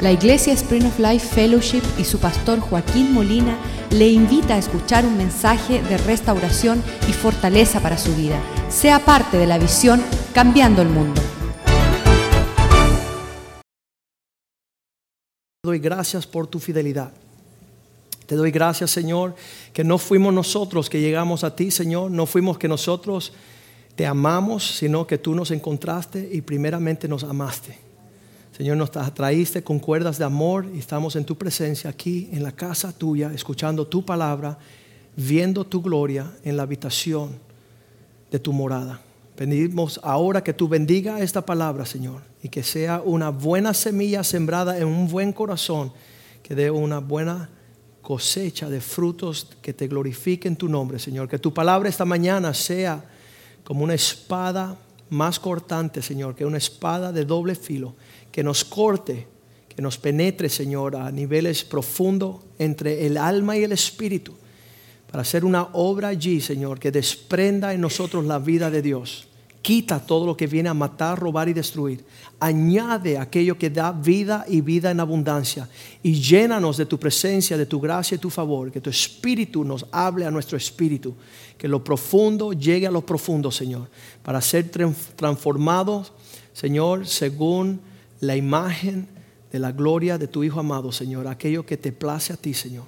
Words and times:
La 0.00 0.12
Iglesia 0.12 0.52
Spring 0.52 0.86
of 0.86 1.00
Life 1.00 1.26
Fellowship 1.26 1.82
y 1.98 2.04
su 2.04 2.20
pastor 2.20 2.60
Joaquín 2.60 3.12
Molina 3.12 3.58
le 3.90 4.06
invita 4.08 4.54
a 4.54 4.58
escuchar 4.58 5.04
un 5.04 5.16
mensaje 5.16 5.82
de 5.82 5.98
restauración 5.98 6.80
y 7.08 7.12
fortaleza 7.12 7.80
para 7.80 7.98
su 7.98 8.14
vida. 8.14 8.40
Sea 8.68 9.04
parte 9.04 9.38
de 9.38 9.46
la 9.48 9.58
visión 9.58 10.00
Cambiando 10.32 10.82
el 10.82 10.88
Mundo. 10.88 11.20
Te 15.62 15.66
doy 15.66 15.80
gracias 15.80 16.28
por 16.28 16.46
tu 16.46 16.60
fidelidad. 16.60 17.12
Te 18.26 18.36
doy 18.36 18.52
gracias, 18.52 18.92
Señor, 18.92 19.34
que 19.72 19.82
no 19.82 19.98
fuimos 19.98 20.32
nosotros 20.32 20.88
que 20.88 21.00
llegamos 21.00 21.42
a 21.42 21.56
ti, 21.56 21.72
Señor. 21.72 22.12
No 22.12 22.24
fuimos 22.26 22.56
que 22.56 22.68
nosotros 22.68 23.32
te 23.96 24.06
amamos, 24.06 24.76
sino 24.76 25.08
que 25.08 25.18
tú 25.18 25.34
nos 25.34 25.50
encontraste 25.50 26.28
y 26.30 26.42
primeramente 26.42 27.08
nos 27.08 27.24
amaste. 27.24 27.87
Señor, 28.58 28.76
nos 28.76 28.90
traíste 28.90 29.62
con 29.62 29.78
cuerdas 29.78 30.18
de 30.18 30.24
amor 30.24 30.66
y 30.74 30.80
estamos 30.80 31.14
en 31.14 31.24
tu 31.24 31.38
presencia 31.38 31.88
aquí 31.88 32.28
en 32.32 32.42
la 32.42 32.50
casa 32.50 32.90
tuya, 32.90 33.30
escuchando 33.32 33.86
tu 33.86 34.04
palabra, 34.04 34.58
viendo 35.14 35.64
tu 35.64 35.80
gloria 35.80 36.32
en 36.42 36.56
la 36.56 36.64
habitación 36.64 37.38
de 38.32 38.40
tu 38.40 38.52
morada. 38.52 39.00
Pedimos 39.36 40.00
ahora 40.02 40.42
que 40.42 40.54
tú 40.54 40.66
bendiga 40.66 41.20
esta 41.20 41.46
palabra, 41.46 41.86
Señor, 41.86 42.22
y 42.42 42.48
que 42.48 42.64
sea 42.64 43.00
una 43.00 43.28
buena 43.28 43.72
semilla 43.74 44.24
sembrada 44.24 44.76
en 44.76 44.88
un 44.88 45.06
buen 45.06 45.32
corazón, 45.32 45.92
que 46.42 46.56
dé 46.56 46.68
una 46.68 46.98
buena 46.98 47.48
cosecha 48.02 48.68
de 48.68 48.80
frutos 48.80 49.56
que 49.62 49.72
te 49.72 49.86
glorifiquen 49.86 50.56
tu 50.56 50.68
nombre, 50.68 50.98
Señor. 50.98 51.28
Que 51.28 51.38
tu 51.38 51.54
palabra 51.54 51.88
esta 51.88 52.04
mañana 52.04 52.52
sea 52.54 53.04
como 53.62 53.84
una 53.84 53.94
espada 53.94 54.76
más 55.10 55.38
cortante, 55.38 56.02
Señor, 56.02 56.34
que 56.34 56.44
una 56.44 56.58
espada 56.58 57.12
de 57.12 57.24
doble 57.24 57.54
filo 57.54 57.94
que 58.38 58.44
nos 58.44 58.64
corte, 58.64 59.26
que 59.68 59.82
nos 59.82 59.98
penetre, 59.98 60.48
Señor, 60.48 60.94
a 60.94 61.10
niveles 61.10 61.64
profundos 61.64 62.36
entre 62.60 63.04
el 63.04 63.16
alma 63.16 63.56
y 63.56 63.64
el 63.64 63.72
espíritu, 63.72 64.32
para 65.10 65.22
hacer 65.22 65.44
una 65.44 65.70
obra 65.72 66.06
allí, 66.06 66.40
Señor, 66.40 66.78
que 66.78 66.92
desprenda 66.92 67.74
en 67.74 67.80
nosotros 67.80 68.24
la 68.26 68.38
vida 68.38 68.70
de 68.70 68.80
Dios. 68.80 69.26
Quita 69.60 69.98
todo 69.98 70.24
lo 70.24 70.36
que 70.36 70.46
viene 70.46 70.68
a 70.68 70.72
matar, 70.74 71.18
robar 71.18 71.48
y 71.48 71.52
destruir. 71.52 72.04
Añade 72.38 73.18
aquello 73.18 73.58
que 73.58 73.70
da 73.70 73.90
vida 73.90 74.44
y 74.46 74.60
vida 74.60 74.92
en 74.92 75.00
abundancia. 75.00 75.68
Y 76.00 76.12
llénanos 76.12 76.76
de 76.76 76.86
tu 76.86 76.96
presencia, 76.96 77.58
de 77.58 77.66
tu 77.66 77.80
gracia 77.80 78.14
y 78.14 78.18
tu 78.18 78.30
favor. 78.30 78.70
Que 78.70 78.80
tu 78.80 78.88
espíritu 78.88 79.64
nos 79.64 79.84
hable 79.90 80.26
a 80.26 80.30
nuestro 80.30 80.56
espíritu. 80.56 81.16
Que 81.58 81.66
lo 81.66 81.82
profundo 81.82 82.52
llegue 82.52 82.86
a 82.86 82.92
lo 82.92 83.04
profundo, 83.04 83.50
Señor. 83.50 83.90
Para 84.22 84.40
ser 84.40 84.70
transformados, 85.16 86.12
Señor, 86.52 87.04
según 87.04 87.87
la 88.20 88.36
imagen 88.36 89.08
de 89.52 89.58
la 89.58 89.72
gloria 89.72 90.18
de 90.18 90.28
tu 90.28 90.44
Hijo 90.44 90.60
amado, 90.60 90.92
Señor, 90.92 91.26
aquello 91.26 91.64
que 91.64 91.76
te 91.76 91.92
place 91.92 92.32
a 92.32 92.36
ti, 92.36 92.54
Señor. 92.54 92.84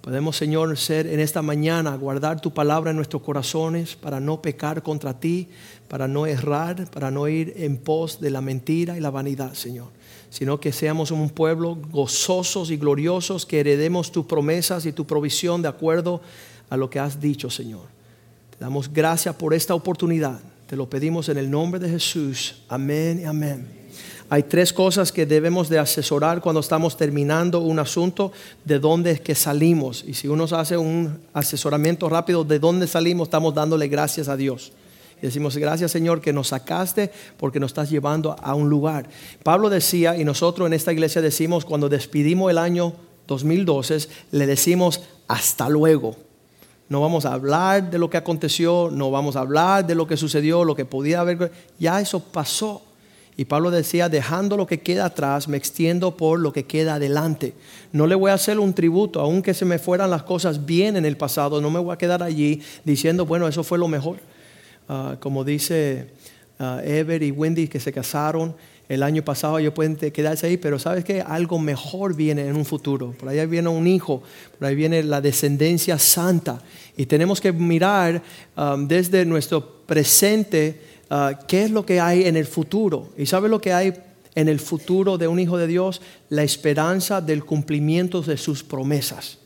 Podemos, 0.00 0.36
Señor, 0.36 0.76
ser 0.78 1.06
en 1.06 1.20
esta 1.20 1.42
mañana, 1.42 1.94
guardar 1.94 2.40
tu 2.40 2.54
palabra 2.54 2.90
en 2.90 2.96
nuestros 2.96 3.22
corazones 3.22 3.96
para 3.96 4.18
no 4.18 4.40
pecar 4.40 4.82
contra 4.82 5.20
ti, 5.20 5.48
para 5.88 6.08
no 6.08 6.26
errar, 6.26 6.90
para 6.90 7.10
no 7.10 7.28
ir 7.28 7.52
en 7.56 7.76
pos 7.76 8.18
de 8.18 8.30
la 8.30 8.40
mentira 8.40 8.96
y 8.96 9.00
la 9.00 9.10
vanidad, 9.10 9.52
Señor. 9.52 9.88
Sino 10.30 10.58
que 10.58 10.72
seamos 10.72 11.10
un 11.10 11.28
pueblo 11.28 11.76
gozosos 11.90 12.70
y 12.70 12.78
gloriosos, 12.78 13.44
que 13.44 13.60
heredemos 13.60 14.10
tus 14.10 14.24
promesas 14.24 14.86
y 14.86 14.92
tu 14.92 15.06
provisión 15.06 15.60
de 15.60 15.68
acuerdo 15.68 16.22
a 16.70 16.78
lo 16.78 16.88
que 16.88 16.98
has 16.98 17.20
dicho, 17.20 17.50
Señor. 17.50 17.82
Te 18.56 18.64
damos 18.64 18.90
gracias 18.90 19.34
por 19.34 19.52
esta 19.52 19.74
oportunidad. 19.74 20.40
Te 20.66 20.76
lo 20.76 20.88
pedimos 20.88 21.28
en 21.28 21.36
el 21.36 21.50
nombre 21.50 21.78
de 21.78 21.90
Jesús. 21.90 22.62
Amén 22.68 23.20
y 23.22 23.26
amén. 23.26 23.79
Hay 24.32 24.44
tres 24.44 24.72
cosas 24.72 25.10
que 25.10 25.26
debemos 25.26 25.68
de 25.68 25.80
asesorar 25.80 26.40
cuando 26.40 26.60
estamos 26.60 26.96
terminando 26.96 27.58
un 27.58 27.80
asunto, 27.80 28.30
de 28.64 28.78
dónde 28.78 29.10
es 29.10 29.20
que 29.20 29.34
salimos. 29.34 30.04
Y 30.06 30.14
si 30.14 30.28
uno 30.28 30.44
hace 30.44 30.76
un 30.76 31.18
asesoramiento 31.32 32.08
rápido 32.08 32.44
de 32.44 32.60
dónde 32.60 32.86
salimos, 32.86 33.26
estamos 33.26 33.52
dándole 33.52 33.88
gracias 33.88 34.28
a 34.28 34.36
Dios. 34.36 34.72
Y 35.20 35.26
decimos, 35.26 35.56
gracias 35.56 35.90
Señor 35.90 36.20
que 36.20 36.32
nos 36.32 36.48
sacaste 36.48 37.10
porque 37.38 37.58
nos 37.58 37.70
estás 37.72 37.90
llevando 37.90 38.36
a 38.40 38.54
un 38.54 38.70
lugar. 38.70 39.08
Pablo 39.42 39.68
decía, 39.68 40.16
y 40.16 40.24
nosotros 40.24 40.68
en 40.68 40.74
esta 40.74 40.92
iglesia 40.92 41.20
decimos, 41.20 41.64
cuando 41.64 41.88
despedimos 41.88 42.52
el 42.52 42.58
año 42.58 42.92
2012, 43.26 44.06
le 44.30 44.46
decimos, 44.46 45.00
hasta 45.26 45.68
luego. 45.68 46.14
No 46.88 47.00
vamos 47.00 47.24
a 47.24 47.32
hablar 47.32 47.90
de 47.90 47.98
lo 47.98 48.08
que 48.08 48.16
aconteció, 48.16 48.90
no 48.92 49.10
vamos 49.10 49.34
a 49.34 49.40
hablar 49.40 49.84
de 49.84 49.96
lo 49.96 50.06
que 50.06 50.16
sucedió, 50.16 50.64
lo 50.64 50.76
que 50.76 50.84
podía 50.84 51.20
haber. 51.20 51.50
Ya 51.80 52.00
eso 52.00 52.20
pasó. 52.20 52.82
Y 53.36 53.46
Pablo 53.46 53.70
decía, 53.70 54.08
dejando 54.08 54.56
lo 54.56 54.66
que 54.66 54.80
queda 54.80 55.06
atrás, 55.06 55.48
me 55.48 55.56
extiendo 55.56 56.16
por 56.16 56.38
lo 56.38 56.52
que 56.52 56.64
queda 56.64 56.96
adelante. 56.96 57.54
No 57.92 58.06
le 58.06 58.14
voy 58.14 58.30
a 58.30 58.34
hacer 58.34 58.58
un 58.58 58.74
tributo, 58.74 59.20
aunque 59.20 59.54
se 59.54 59.64
me 59.64 59.78
fueran 59.78 60.10
las 60.10 60.24
cosas 60.24 60.66
bien 60.66 60.96
en 60.96 61.04
el 61.04 61.16
pasado, 61.16 61.60
no 61.60 61.70
me 61.70 61.78
voy 61.78 61.94
a 61.94 61.98
quedar 61.98 62.22
allí 62.22 62.60
diciendo, 62.84 63.24
bueno, 63.24 63.48
eso 63.48 63.64
fue 63.64 63.78
lo 63.78 63.88
mejor. 63.88 64.18
Ah, 64.88 65.16
como 65.20 65.44
dice 65.44 66.08
uh, 66.58 66.80
Ever 66.80 67.22
y 67.22 67.30
Wendy 67.30 67.68
que 67.68 67.78
se 67.78 67.92
casaron 67.92 68.54
el 68.88 69.04
año 69.04 69.22
pasado, 69.24 69.56
ellos 69.60 69.72
pueden 69.72 69.94
quedarse 69.94 70.48
ahí, 70.48 70.56
pero 70.56 70.76
sabes 70.80 71.04
que 71.04 71.22
algo 71.22 71.60
mejor 71.60 72.16
viene 72.16 72.48
en 72.48 72.56
un 72.56 72.64
futuro. 72.64 73.12
Por 73.12 73.28
ahí 73.28 73.46
viene 73.46 73.68
un 73.68 73.86
hijo, 73.86 74.20
por 74.58 74.66
ahí 74.66 74.74
viene 74.74 75.04
la 75.04 75.20
descendencia 75.20 75.96
santa. 75.96 76.60
Y 76.96 77.06
tenemos 77.06 77.40
que 77.40 77.52
mirar 77.52 78.20
ah, 78.56 78.76
desde 78.76 79.24
nuestro 79.24 79.84
presente 79.86 80.89
Ah, 81.10 81.36
qué 81.48 81.64
es 81.64 81.72
lo 81.72 81.84
que 81.84 81.98
hay 81.98 82.22
en 82.22 82.36
el 82.36 82.46
futuro. 82.46 83.08
¿Y 83.18 83.26
sabe 83.26 83.48
lo 83.48 83.60
que 83.60 83.72
hay 83.72 83.92
en 84.36 84.48
el 84.48 84.60
futuro 84.60 85.18
de 85.18 85.26
un 85.26 85.40
hijo 85.40 85.58
de 85.58 85.66
Dios? 85.66 86.00
La 86.28 86.44
esperanza 86.44 87.20
del 87.20 87.44
cumplimiento 87.44 88.22
de 88.22 88.36
sus 88.36 88.62
promesas. 88.62 89.38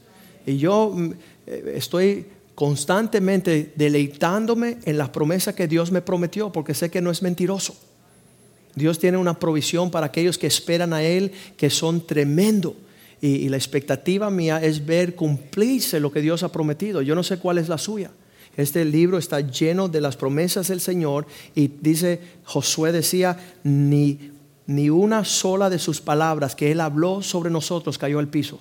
Y 0.47 0.59
yo 0.59 0.93
mm, 0.95 1.13
eh, 1.47 1.73
estoy 1.77 2.27
constantemente 2.55 3.73
deleitándome 3.77 4.77
en 4.85 4.99
las 4.99 5.09
promesas 5.09 5.55
que 5.55 5.67
Dios 5.67 5.91
me 5.91 6.03
prometió, 6.03 6.53
porque 6.53 6.75
sé 6.75 6.91
que 6.91 7.01
no 7.01 7.11
es 7.11 7.23
mentiroso. 7.23 7.75
Dios 8.75 8.99
tiene 8.99 9.17
una 9.17 9.39
provisión 9.39 9.91
para 9.91 10.07
aquellos 10.07 10.37
que 10.37 10.47
esperan 10.47 10.93
a 10.93 11.03
Él, 11.03 11.33
que 11.57 11.71
son 11.71 12.07
tremendo. 12.07 12.77
Y, 13.23 13.29
y 13.29 13.49
la 13.49 13.57
expectativa 13.57 14.29
mía 14.29 14.63
es 14.63 14.85
ver 14.85 15.15
cumplirse 15.15 15.99
lo 15.99 16.13
que 16.13 16.21
Dios 16.21 16.43
ha 16.43 16.53
prometido. 16.53 17.01
Yo 17.01 17.15
no 17.15 17.23
sé 17.23 17.39
cuál 17.39 17.57
es 17.57 17.71
la 17.71 17.79
suya. 17.79 18.11
Este 18.57 18.85
libro 18.85 19.19
está 19.19 19.41
lleno 19.41 19.89
de 19.89 20.01
las 20.01 20.17
promesas 20.17 20.69
del 20.69 20.81
Señor 20.81 21.27
y 21.55 21.69
dice, 21.81 22.21
Josué 22.45 22.93
decía, 22.93 23.37
ni, 23.65 24.31
ni 24.67 24.91
una 24.91 25.25
sola 25.25 25.71
de 25.71 25.79
sus 25.79 26.01
palabras 26.01 26.55
que 26.55 26.71
él 26.71 26.81
habló 26.81 27.23
sobre 27.23 27.51
nosotros 27.51 27.99
cayó 27.99 28.19
al 28.19 28.29
piso. 28.29 28.61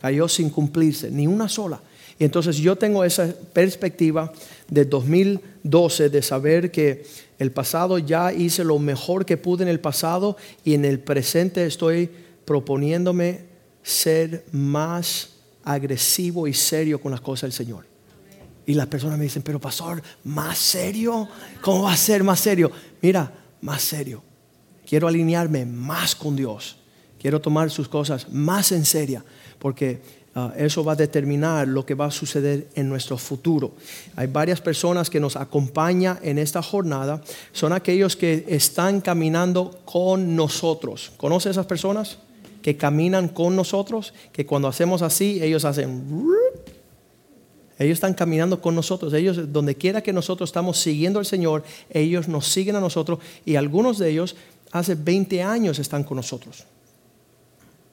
Cayó 0.00 0.28
sin 0.28 0.50
cumplirse, 0.50 1.10
ni 1.10 1.26
una 1.26 1.48
sola. 1.48 1.80
Y 2.18 2.24
entonces 2.24 2.56
yo 2.56 2.76
tengo 2.76 3.04
esa 3.04 3.32
perspectiva 3.52 4.32
de 4.68 4.84
2012 4.84 6.08
de 6.08 6.22
saber 6.22 6.70
que 6.70 7.04
el 7.38 7.52
pasado 7.52 7.98
ya 7.98 8.32
hice 8.32 8.64
lo 8.64 8.78
mejor 8.78 9.24
que 9.24 9.36
pude 9.36 9.62
en 9.62 9.68
el 9.68 9.80
pasado 9.80 10.36
y 10.64 10.74
en 10.74 10.84
el 10.84 10.98
presente 10.98 11.64
estoy 11.64 12.10
proponiéndome 12.44 13.42
ser 13.82 14.44
más 14.50 15.30
agresivo 15.62 16.48
y 16.48 16.54
serio 16.54 17.00
con 17.00 17.12
las 17.12 17.20
cosas 17.20 17.42
del 17.42 17.52
Señor. 17.52 17.97
Y 18.68 18.74
las 18.74 18.86
personas 18.86 19.16
me 19.16 19.24
dicen, 19.24 19.40
pero 19.40 19.58
pastor, 19.58 20.02
¿más 20.24 20.58
serio? 20.58 21.26
¿Cómo 21.62 21.84
va 21.84 21.94
a 21.94 21.96
ser 21.96 22.22
más 22.22 22.38
serio? 22.38 22.70
Mira, 23.00 23.32
más 23.62 23.80
serio. 23.80 24.22
Quiero 24.86 25.08
alinearme 25.08 25.64
más 25.64 26.14
con 26.14 26.36
Dios. 26.36 26.76
Quiero 27.18 27.40
tomar 27.40 27.70
sus 27.70 27.88
cosas 27.88 28.28
más 28.30 28.70
en 28.72 28.84
serio, 28.84 29.24
porque 29.58 30.02
ah, 30.34 30.52
eso 30.54 30.84
va 30.84 30.92
a 30.92 30.96
determinar 30.96 31.66
lo 31.66 31.86
que 31.86 31.94
va 31.94 32.04
a 32.04 32.10
suceder 32.10 32.68
en 32.74 32.90
nuestro 32.90 33.16
futuro. 33.16 33.72
Hay 34.16 34.26
varias 34.26 34.60
personas 34.60 35.08
que 35.08 35.18
nos 35.18 35.36
acompañan 35.36 36.18
en 36.20 36.36
esta 36.36 36.60
jornada. 36.60 37.22
Son 37.52 37.72
aquellos 37.72 38.16
que 38.16 38.44
están 38.48 39.00
caminando 39.00 39.80
con 39.86 40.36
nosotros. 40.36 41.12
¿Conoce 41.16 41.48
esas 41.48 41.64
personas? 41.64 42.18
Que 42.60 42.76
caminan 42.76 43.28
con 43.28 43.56
nosotros, 43.56 44.12
que 44.30 44.44
cuando 44.44 44.68
hacemos 44.68 45.00
así, 45.00 45.42
ellos 45.42 45.64
hacen 45.64 46.06
ellos 47.78 47.96
están 47.96 48.14
caminando 48.14 48.60
con 48.60 48.74
nosotros. 48.74 49.12
Ellos, 49.12 49.52
donde 49.52 49.76
quiera 49.76 50.02
que 50.02 50.12
nosotros 50.12 50.48
estamos 50.48 50.78
siguiendo 50.78 51.18
al 51.18 51.26
Señor, 51.26 51.62
ellos 51.90 52.26
nos 52.28 52.48
siguen 52.48 52.76
a 52.76 52.80
nosotros 52.80 53.20
y 53.44 53.54
algunos 53.54 53.98
de 53.98 54.10
ellos 54.10 54.36
hace 54.72 54.96
20 54.96 55.42
años 55.42 55.78
están 55.78 56.02
con 56.02 56.16
nosotros. 56.16 56.64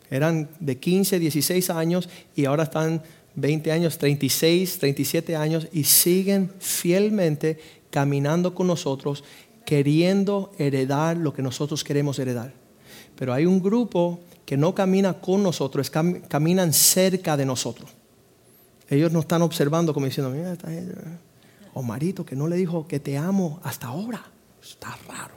Eran 0.10 0.50
de 0.60 0.78
15, 0.80 1.20
16 1.20 1.70
años 1.70 2.10
y 2.36 2.46
ahora 2.46 2.64
están 2.64 3.04
20 3.36 3.72
años, 3.72 3.98
36, 3.98 4.80
37 4.80 5.36
años 5.36 5.68
y 5.72 5.84
siguen 5.84 6.52
fielmente 6.60 7.60
caminando 7.92 8.56
con 8.56 8.68
nosotros, 8.68 9.24
queriendo 9.66 10.52
heredar 10.58 11.18
lo 11.18 11.34
que 11.34 11.42
nosotros 11.42 11.84
queremos 11.84 12.18
heredar. 12.18 12.54
Pero 13.16 13.34
hay 13.34 13.46
un 13.46 13.62
grupo 13.62 14.20
que 14.46 14.58
no 14.58 14.74
camina 14.74 15.14
con 15.14 15.44
nosotros, 15.44 15.90
caminan 15.92 16.74
cerca 16.74 17.38
de 17.38 17.46
nosotros. 17.46 17.90
Ellos 18.90 19.12
no 19.12 19.20
están 19.20 19.42
observando 19.42 19.94
como 19.94 20.06
diciendo, 20.06 20.32
mira, 20.32 20.54
esta 20.54 20.70
gente. 20.70 20.94
Omarito 21.74 22.26
que 22.26 22.36
no 22.36 22.48
le 22.48 22.56
dijo 22.56 22.88
que 22.88 23.00
te 23.00 23.18
amo 23.18 23.60
hasta 23.64 23.88
ahora. 23.88 24.24
Está 24.64 24.98
raro. 25.08 25.36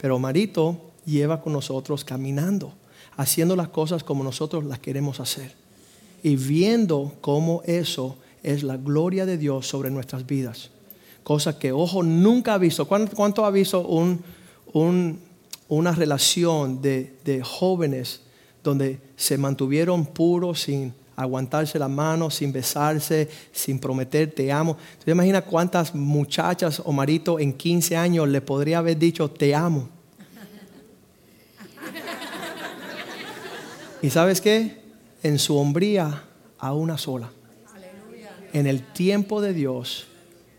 Pero 0.00 0.16
Omarito 0.16 0.92
lleva 1.04 1.40
con 1.40 1.52
nosotros 1.52 2.04
caminando. 2.04 2.74
haciendo 3.16 3.54
las 3.56 3.68
cosas 3.68 4.02
como 4.02 4.24
nosotros 4.24 4.64
las 4.64 4.78
queremos 4.78 5.20
hacer. 5.20 5.54
Y 6.22 6.36
viendo 6.36 7.16
cómo 7.20 7.62
eso 7.64 8.16
es 8.42 8.62
la 8.62 8.76
gloria 8.76 9.26
de 9.26 9.36
Dios 9.36 9.66
sobre 9.66 9.90
nuestras 9.90 10.26
vidas. 10.26 10.70
Cosa 11.22 11.58
que 11.58 11.72
ojo 11.72 12.02
nunca 12.02 12.54
ha 12.54 12.58
visto. 12.58 12.86
¿Cuánto, 12.86 13.44
ha 13.44 13.50
visto 13.50 13.86
una 15.68 15.92
relación 15.92 16.80
de, 16.80 17.18
de 17.24 17.42
jóvenes 17.42 18.22
donde 18.62 19.00
se 19.16 19.36
mantuvieron 19.36 20.06
puros 20.06 20.62
sin 20.62 20.94
aguantarse 21.16 21.78
la 21.78 21.88
mano, 21.88 22.30
sin 22.30 22.52
besarse, 22.52 23.28
sin 23.52 23.78
prometer 23.78 24.32
te 24.32 24.50
amo. 24.50 24.76
¿Te 25.04 25.10
imaginas 25.10 25.44
cuántas 25.44 25.94
muchachas 25.94 26.82
o 26.84 26.92
maritos 26.92 27.40
en 27.40 27.52
15 27.52 27.96
años 27.96 28.28
le 28.28 28.40
podría 28.40 28.78
haber 28.78 28.98
dicho 28.98 29.30
te 29.30 29.54
amo? 29.54 29.88
¿Y 34.02 34.10
sabes 34.10 34.40
qué? 34.40 34.80
En 35.22 35.38
su 35.38 35.56
hombría 35.58 36.24
a 36.58 36.72
una 36.72 36.96
sola. 36.96 37.30
En 38.52 38.66
el 38.66 38.82
tiempo 38.92 39.40
de 39.40 39.52
Dios, 39.52 40.06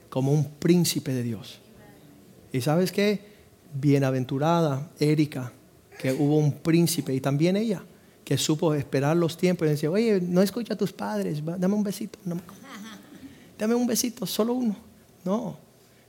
como 0.10 0.32
un 0.32 0.46
príncipe 0.52 1.14
de 1.14 1.24
Dios. 1.24 1.60
¿Y 2.54 2.62
sabes 2.62 2.92
qué? 2.92 3.32
Bienaventurada 3.74 4.90
Erika, 5.00 5.52
que 6.00 6.14
hubo 6.14 6.38
un 6.38 6.54
príncipe 6.54 7.14
y 7.14 7.22
también 7.22 7.58
ella 7.58 7.84
que 8.32 8.38
supo 8.38 8.74
esperar 8.74 9.18
los 9.18 9.36
tiempos 9.36 9.68
y 9.68 9.72
decía, 9.72 9.92
oye, 9.92 10.22
no 10.22 10.42
escucha 10.42 10.74
a 10.74 10.78
tus 10.78 10.94
padres, 10.94 11.44
dame 11.44 11.76
un 11.76 11.84
besito. 11.84 12.18
dame 13.60 13.76
un 13.76 13.86
besito, 13.86 14.26
solo 14.26 14.54
uno. 14.54 14.74
No, 15.26 15.58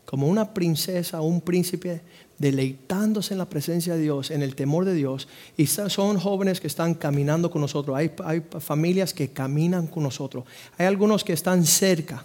como 0.05 0.29
una 0.29 0.55
princesa 0.55 1.21
un 1.21 1.41
príncipe 1.41 2.01
deleitándose 2.39 3.35
en 3.35 3.39
la 3.39 3.47
presencia 3.47 3.97
de 3.97 4.03
Dios, 4.03 4.31
en 4.31 4.41
el 4.41 4.55
temor 4.55 4.85
de 4.85 4.95
Dios. 4.95 5.27
Y 5.57 5.67
son 5.67 6.17
jóvenes 6.17 6.61
que 6.61 6.69
están 6.69 6.95
caminando 6.95 7.51
con 7.51 7.61
nosotros. 7.61 7.97
Hay, 7.97 8.13
hay 8.25 8.45
familias 8.61 9.13
que 9.13 9.31
caminan 9.31 9.89
con 9.89 10.05
nosotros. 10.05 10.45
Hay 10.79 10.87
algunos 10.87 11.25
que 11.25 11.33
están 11.33 11.67
cerca, 11.67 12.23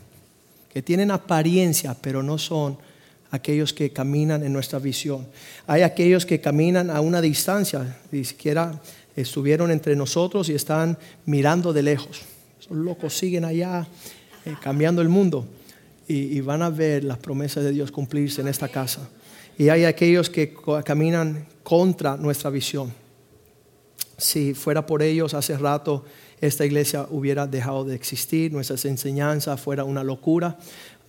que 0.72 0.84
tienen 0.84 1.10
apariencia, 1.10 1.98
pero 2.00 2.22
no 2.22 2.38
son 2.38 2.78
aquellos 3.32 3.74
que 3.74 3.92
caminan 3.92 4.44
en 4.44 4.54
nuestra 4.54 4.78
visión. 4.78 5.26
Hay 5.66 5.82
aquellos 5.82 6.24
que 6.24 6.40
caminan 6.40 6.92
a 6.92 7.02
una 7.02 7.20
distancia, 7.20 7.98
ni 8.12 8.24
siquiera 8.24 8.80
estuvieron 9.18 9.72
entre 9.72 9.96
nosotros 9.96 10.48
y 10.48 10.54
están 10.54 10.98
mirando 11.25 11.74
de 11.74 11.81
lejos. 11.81 12.22
Esos 12.60 12.78
locos 12.78 13.18
siguen 13.18 13.44
allá 13.44 13.88
eh, 14.46 14.56
cambiando 14.62 15.02
el 15.02 15.10
mundo 15.10 15.46
y, 16.08 16.40
van 16.40 16.62
a 16.62 16.69
ver 16.69 17.04
las 17.04 17.18
promesas 17.18 17.66
de 17.66 17.72
Dios 17.72 17.92
cumplirse 17.92 18.40
en 18.40 18.48
esta 18.48 18.69
casa. 18.69 19.10
Y 19.58 19.68
hay 19.68 19.84
aquellos 19.84 20.30
que 20.30 20.54
caminan 20.86 21.46
contra 21.64 22.16
nuestra 22.16 22.50
visión. 22.50 22.94
Si 24.18 24.54
fuera 24.54 24.86
por 24.86 25.02
ellos, 25.02 25.34
hace 25.34 25.58
rato 25.58 26.06
esta 26.40 26.66
iglesia 26.66 27.08
hubiera 27.10 27.46
dejado 27.46 27.84
de 27.84 27.96
existir, 27.96 28.54
nuestras 28.54 28.86
enseñanzas 28.86 29.60
fuera 29.60 29.84
una 29.84 30.04
locura. 30.04 30.58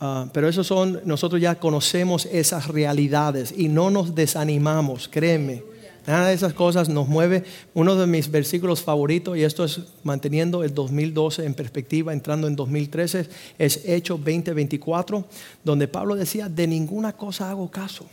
Ah, 0.00 0.28
pero 0.32 0.48
esos 0.48 0.66
son, 0.66 1.00
nosotros 1.04 1.40
ya 1.40 1.60
conocemos 1.60 2.26
esas 2.26 2.66
realidades 2.66 3.54
y 3.56 3.68
no 3.68 3.90
nos 3.90 4.14
desanimamos, 4.14 5.08
créeme 5.08 5.62
Nada 6.08 6.28
de 6.28 6.34
esas 6.34 6.54
cosas 6.54 6.88
nos 6.88 7.06
mueve. 7.06 7.44
Uno 7.74 7.94
de 7.94 8.06
mis 8.06 8.30
versículos 8.30 8.82
favoritos, 8.82 9.36
y 9.36 9.42
esto 9.44 9.62
es 9.62 9.82
manteniendo 10.04 10.64
el 10.64 10.72
2012 10.72 11.44
en 11.44 11.52
perspectiva, 11.52 12.14
entrando 12.14 12.46
en 12.46 12.56
2013, 12.56 13.28
es 13.58 13.82
Hechos 13.84 14.18
20:24, 14.18 15.26
donde 15.62 15.86
Pablo 15.86 16.14
decía, 16.16 16.48
de 16.48 16.66
ninguna 16.66 17.12
cosa 17.12 17.50
hago 17.50 17.70
caso. 17.70 18.06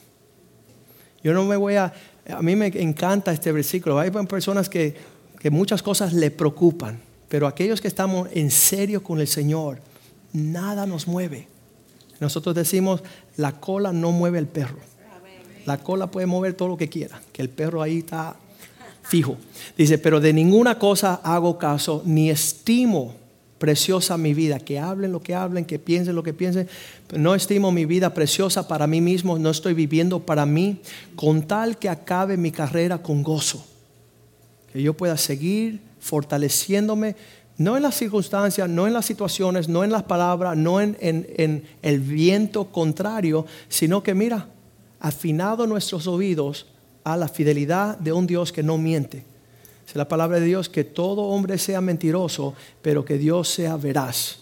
Yo 1.23 1.33
no 1.33 1.45
me 1.45 1.55
voy 1.55 1.75
a... 1.75 1.93
A 2.27 2.41
mí 2.41 2.57
me 2.57 2.67
encanta 2.67 3.31
este 3.31 3.53
versículo. 3.53 3.97
Hay 3.97 4.11
personas 4.11 4.67
que, 4.67 4.93
que 5.39 5.49
muchas 5.49 5.81
cosas 5.81 6.11
le 6.11 6.31
preocupan, 6.31 6.99
pero 7.29 7.47
aquellos 7.47 7.79
que 7.79 7.87
estamos 7.87 8.27
en 8.33 8.51
serio 8.51 9.03
con 9.03 9.21
el 9.21 9.27
Señor, 9.27 9.79
nada 10.33 10.85
nos 10.85 11.07
mueve. 11.07 11.47
Nosotros 12.19 12.55
decimos, 12.55 13.03
la 13.37 13.53
cola 13.61 13.93
no 13.93 14.11
mueve 14.11 14.39
el 14.39 14.47
perro. 14.47 14.94
La 15.65 15.77
cola 15.79 16.11
puede 16.11 16.27
mover 16.27 16.53
todo 16.53 16.69
lo 16.69 16.77
que 16.77 16.89
quiera, 16.89 17.21
que 17.33 17.41
el 17.41 17.49
perro 17.49 17.81
ahí 17.81 17.99
está 17.99 18.35
fijo. 19.03 19.37
Dice, 19.77 19.97
pero 19.97 20.19
de 20.19 20.33
ninguna 20.33 20.77
cosa 20.77 21.21
hago 21.23 21.57
caso, 21.57 22.01
ni 22.05 22.29
estimo 22.29 23.15
preciosa 23.57 24.17
mi 24.17 24.33
vida, 24.33 24.59
que 24.59 24.79
hablen 24.79 25.11
lo 25.11 25.21
que 25.21 25.33
hablen, 25.33 25.65
que 25.65 25.79
piensen 25.79 26.15
lo 26.15 26.23
que 26.23 26.33
piensen, 26.33 26.67
no 27.15 27.35
estimo 27.35 27.71
mi 27.71 27.85
vida 27.85 28.13
preciosa 28.13 28.67
para 28.67 28.85
mí 28.85 29.01
mismo, 29.01 29.39
no 29.39 29.49
estoy 29.49 29.73
viviendo 29.73 30.19
para 30.19 30.45
mí, 30.45 30.81
con 31.15 31.47
tal 31.47 31.77
que 31.77 31.89
acabe 31.89 32.37
mi 32.37 32.51
carrera 32.51 33.01
con 33.01 33.23
gozo, 33.23 33.65
que 34.73 34.81
yo 34.81 34.93
pueda 34.93 35.17
seguir 35.17 35.79
fortaleciéndome, 35.99 37.15
no 37.57 37.77
en 37.77 37.83
las 37.83 37.95
circunstancias, 37.95 38.67
no 38.69 38.85
en 38.85 38.93
las 38.93 39.05
situaciones, 39.05 39.69
no 39.69 39.85
en 39.85 39.91
las 39.91 40.03
palabras, 40.03 40.57
no 40.57 40.81
en, 40.81 40.97
en 40.99 41.63
el 41.81 41.99
viento 42.01 42.65
contrario, 42.65 43.45
sino 43.69 44.03
que 44.03 44.13
mira, 44.13 44.49
afinado 45.05 45.67
nuestros 45.67 46.07
oídos 46.07 46.65
a 47.03 47.15
la 47.15 47.27
fidelidad 47.27 47.95
de 47.99 48.11
un 48.11 48.25
Dios 48.25 48.51
que 48.51 48.63
no 48.63 48.79
miente. 48.79 49.23
Es 49.87 49.95
la 49.95 50.07
palabra 50.07 50.39
de 50.39 50.47
Dios 50.47 50.67
que 50.67 50.83
todo 50.83 51.21
hombre 51.21 51.59
sea 51.59 51.79
mentiroso, 51.79 52.55
pero 52.81 53.05
que 53.05 53.19
Dios 53.19 53.47
sea 53.47 53.77
veraz. 53.77 54.39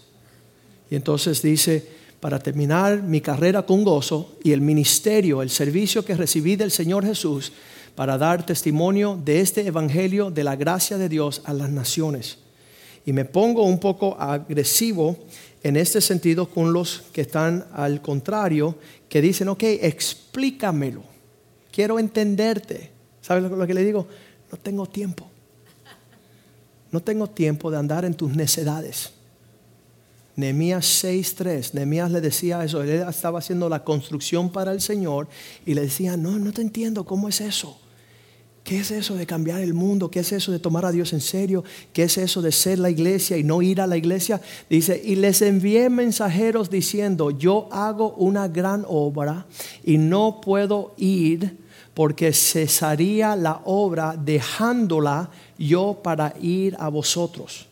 Y 0.89 0.95
entonces 0.95 1.41
dice, 1.41 1.85
para 2.21 2.39
terminar 2.39 3.03
mi 3.03 3.19
carrera 3.19 3.63
con 3.63 3.83
gozo 3.83 4.37
y 4.41 4.53
el 4.53 4.61
ministerio, 4.61 5.41
el 5.41 5.49
servicio 5.49 6.05
que 6.05 6.15
recibí 6.15 6.55
del 6.55 6.71
Señor 6.71 7.05
Jesús, 7.05 7.51
para 7.93 8.17
dar 8.17 8.45
testimonio 8.45 9.19
de 9.21 9.41
este 9.41 9.67
Evangelio 9.67 10.31
de 10.31 10.45
la 10.45 10.55
gracia 10.55 10.97
de 10.97 11.09
Dios 11.09 11.41
a 11.43 11.51
las 11.51 11.71
naciones. 11.71 12.37
Y 13.05 13.11
me 13.11 13.25
pongo 13.25 13.65
un 13.65 13.79
poco 13.79 14.15
agresivo 14.17 15.17
en 15.63 15.77
este 15.77 16.01
sentido 16.01 16.49
con 16.49 16.73
los 16.73 17.03
que 17.13 17.21
están 17.21 17.65
al 17.73 18.01
contrario, 18.01 18.77
que 19.07 19.21
dicen, 19.21 19.47
ok, 19.47 19.63
explícamelo, 19.63 21.03
quiero 21.71 21.97
entenderte. 21.99 22.91
¿Sabes 23.21 23.49
lo 23.49 23.65
que 23.65 23.73
le 23.73 23.83
digo? 23.83 24.05
No 24.51 24.57
tengo 24.57 24.85
tiempo. 24.85 25.27
No 26.91 26.99
tengo 26.99 27.27
tiempo 27.27 27.71
de 27.71 27.77
andar 27.77 28.03
en 28.05 28.13
tus 28.13 28.35
necedades. 28.35 29.13
Nehemías 30.35 31.03
6:3, 31.03 31.73
Nehemías 31.73 32.11
le 32.11 32.19
decía 32.19 32.63
eso, 32.63 32.81
él 32.81 32.89
estaba 32.89 33.39
haciendo 33.39 33.69
la 33.69 33.83
construcción 33.83 34.51
para 34.51 34.71
el 34.71 34.81
Señor 34.81 35.27
y 35.65 35.75
le 35.75 35.81
decía, 35.81 36.17
no, 36.17 36.39
no 36.39 36.51
te 36.51 36.61
entiendo, 36.61 37.05
¿cómo 37.05 37.29
es 37.29 37.39
eso? 37.39 37.79
¿Qué 38.63 38.79
es 38.79 38.91
eso 38.91 39.15
de 39.15 39.25
cambiar 39.25 39.59
el 39.59 39.73
mundo? 39.73 40.09
¿Qué 40.09 40.21
es 40.21 40.31
eso 40.31 40.51
de 40.53 40.59
tomar 40.59 40.85
a 40.85 40.91
Dios 40.91 41.11
en 41.11 41.19
serio? 41.19 41.65
¿Qué 41.91 42.03
es 42.03 42.17
eso 42.17 42.41
de 42.41 42.53
ser 42.53 42.79
la 42.79 42.89
iglesia 42.89 43.37
y 43.37 43.43
no 43.43 43.61
ir 43.61 43.81
a 43.81 43.87
la 43.87 43.97
iglesia? 43.97 44.39
Dice, 44.69 45.01
y 45.03 45.15
les 45.15 45.41
envié 45.41 45.89
mensajeros 45.89 46.69
diciendo, 46.69 47.31
yo 47.31 47.67
hago 47.73 48.13
una 48.13 48.47
gran 48.47 48.85
obra 48.87 49.45
y 49.83 49.97
no 49.97 50.39
puedo 50.39 50.93
ir 50.97 51.57
porque 51.93 52.31
cesaría 52.31 53.35
la 53.35 53.61
obra 53.65 54.15
dejándola 54.17 55.29
yo 55.57 55.99
para 56.01 56.33
ir 56.41 56.77
a 56.79 56.87
vosotros. 56.87 57.67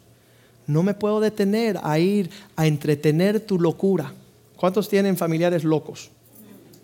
No 0.68 0.84
me 0.84 0.94
puedo 0.94 1.22
detener 1.22 1.80
a 1.84 2.00
ir 2.00 2.30
a 2.58 2.68
entretener 2.68 3.40
tu 3.40 3.58
locura. 3.58 4.14
¿Cuántos 4.58 4.90
tienen 4.90 5.16
familiares 5.16 5.64
locos? 5.64 6.12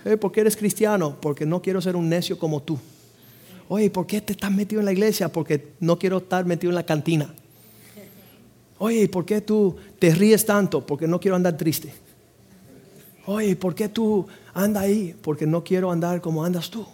Eh, 0.06 0.16
¿Por 0.16 0.32
qué 0.32 0.42
eres 0.42 0.56
cristiano? 0.56 1.18
Porque 1.22 1.46
no 1.46 1.62
quiero 1.62 1.82
ser 1.82 1.98
un 1.98 2.08
necio 2.08 2.40
como 2.40 2.62
tú. 2.62 2.80
Oye, 3.70 3.90
¿por 3.90 4.08
qué 4.08 4.22
te 4.22 4.34
estás 4.34 4.52
metido 4.52 4.80
en 4.80 4.86
la 4.86 4.94
iglesia? 4.94 5.30
Porque 5.30 5.74
no 5.80 6.00
quiero 6.00 6.18
estar 6.20 6.46
metido 6.46 6.72
en 6.72 6.76
la 6.76 6.86
cantina. 6.86 7.34
Oye, 8.80 9.08
¿por 9.10 9.26
qué 9.26 9.42
tú 9.42 9.76
te 10.00 10.14
ríes 10.14 10.46
tanto? 10.46 10.86
Porque 10.86 11.08
no 11.08 11.20
quiero 11.20 11.36
andar 11.36 11.58
triste. 11.58 11.94
Oye, 13.26 13.56
¿por 13.56 13.76
qué 13.76 13.90
tú 13.90 14.26
andas 14.54 14.84
ahí? 14.84 15.16
Porque 15.22 15.46
no 15.46 15.64
quiero 15.64 15.92
andar 15.92 16.22
como 16.22 16.46
andas 16.46 16.70
tú. 16.70 16.86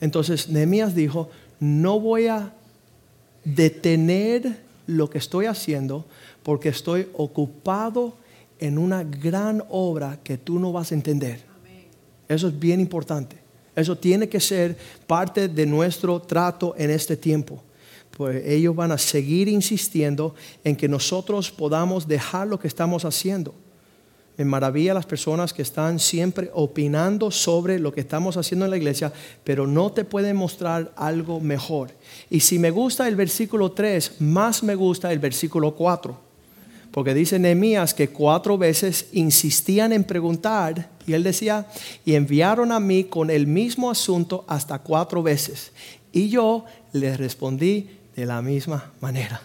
Entonces 0.00 0.48
Nehemías 0.48 0.94
dijo, 0.94 1.30
no 1.58 1.98
voy 1.98 2.26
a 2.26 2.52
detener 3.44 4.60
lo 4.86 5.10
que 5.10 5.18
estoy 5.18 5.46
haciendo 5.46 6.04
porque 6.42 6.68
estoy 6.68 7.08
ocupado 7.14 8.16
en 8.58 8.78
una 8.78 9.02
gran 9.02 9.64
obra 9.70 10.20
que 10.22 10.38
tú 10.38 10.58
no 10.58 10.72
vas 10.72 10.92
a 10.92 10.94
entender. 10.94 11.40
Eso 12.28 12.48
es 12.48 12.58
bien 12.58 12.80
importante. 12.80 13.43
Eso 13.74 13.96
tiene 13.96 14.28
que 14.28 14.40
ser 14.40 14.76
parte 15.06 15.48
de 15.48 15.66
nuestro 15.66 16.20
trato 16.20 16.74
en 16.76 16.90
este 16.90 17.16
tiempo. 17.16 17.62
Pues 18.16 18.46
ellos 18.46 18.76
van 18.76 18.92
a 18.92 18.98
seguir 18.98 19.48
insistiendo 19.48 20.34
en 20.62 20.76
que 20.76 20.88
nosotros 20.88 21.50
podamos 21.50 22.06
dejar 22.06 22.46
lo 22.46 22.58
que 22.58 22.68
estamos 22.68 23.04
haciendo. 23.04 23.54
Me 24.36 24.44
maravilla 24.44 24.94
las 24.94 25.06
personas 25.06 25.52
que 25.52 25.62
están 25.62 25.98
siempre 25.98 26.50
opinando 26.54 27.30
sobre 27.30 27.78
lo 27.78 27.92
que 27.92 28.00
estamos 28.00 28.36
haciendo 28.36 28.64
en 28.64 28.70
la 28.70 28.76
iglesia, 28.76 29.12
pero 29.44 29.66
no 29.66 29.92
te 29.92 30.04
pueden 30.04 30.36
mostrar 30.36 30.92
algo 30.96 31.40
mejor. 31.40 31.90
Y 32.30 32.40
si 32.40 32.58
me 32.58 32.70
gusta 32.70 33.06
el 33.06 33.16
versículo 33.16 33.72
3, 33.72 34.20
más 34.20 34.62
me 34.62 34.74
gusta 34.74 35.12
el 35.12 35.20
versículo 35.20 35.74
4 35.74 36.33
Porque 36.94 37.12
dice 37.12 37.40
Nehemías 37.40 37.92
que 37.92 38.10
cuatro 38.10 38.56
veces 38.56 39.08
insistían 39.10 39.92
en 39.92 40.04
preguntar 40.04 40.90
y 41.08 41.14
él 41.14 41.24
decía, 41.24 41.66
y 42.04 42.14
enviaron 42.14 42.70
a 42.70 42.78
mí 42.78 43.02
con 43.02 43.30
el 43.30 43.48
mismo 43.48 43.90
asunto 43.90 44.44
hasta 44.46 44.78
cuatro 44.78 45.20
veces. 45.20 45.72
Y 46.12 46.28
yo 46.28 46.66
les 46.92 47.18
respondí 47.18 47.90
de 48.14 48.26
la 48.26 48.40
misma 48.42 48.92
manera. 49.00 49.42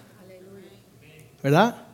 ¿Verdad? 1.42 1.88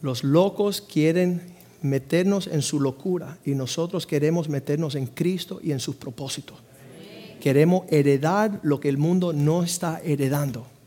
Los 0.00 0.22
locos 0.22 0.80
quieren 0.80 1.42
meternos 1.82 2.46
en 2.46 2.62
su 2.62 2.78
locura 2.78 3.38
y 3.44 3.56
nosotros 3.56 4.06
queremos 4.06 4.48
meternos 4.48 4.94
en 4.94 5.08
Cristo 5.08 5.58
y 5.60 5.72
en 5.72 5.80
sus 5.80 5.96
propósitos. 5.96 6.58
Queremos 7.40 7.86
heredar 7.90 8.60
lo 8.62 8.78
que 8.78 8.88
el 8.88 8.98
mundo 8.98 9.32
no 9.32 9.64
está 9.64 10.00
heredando. 10.04 10.77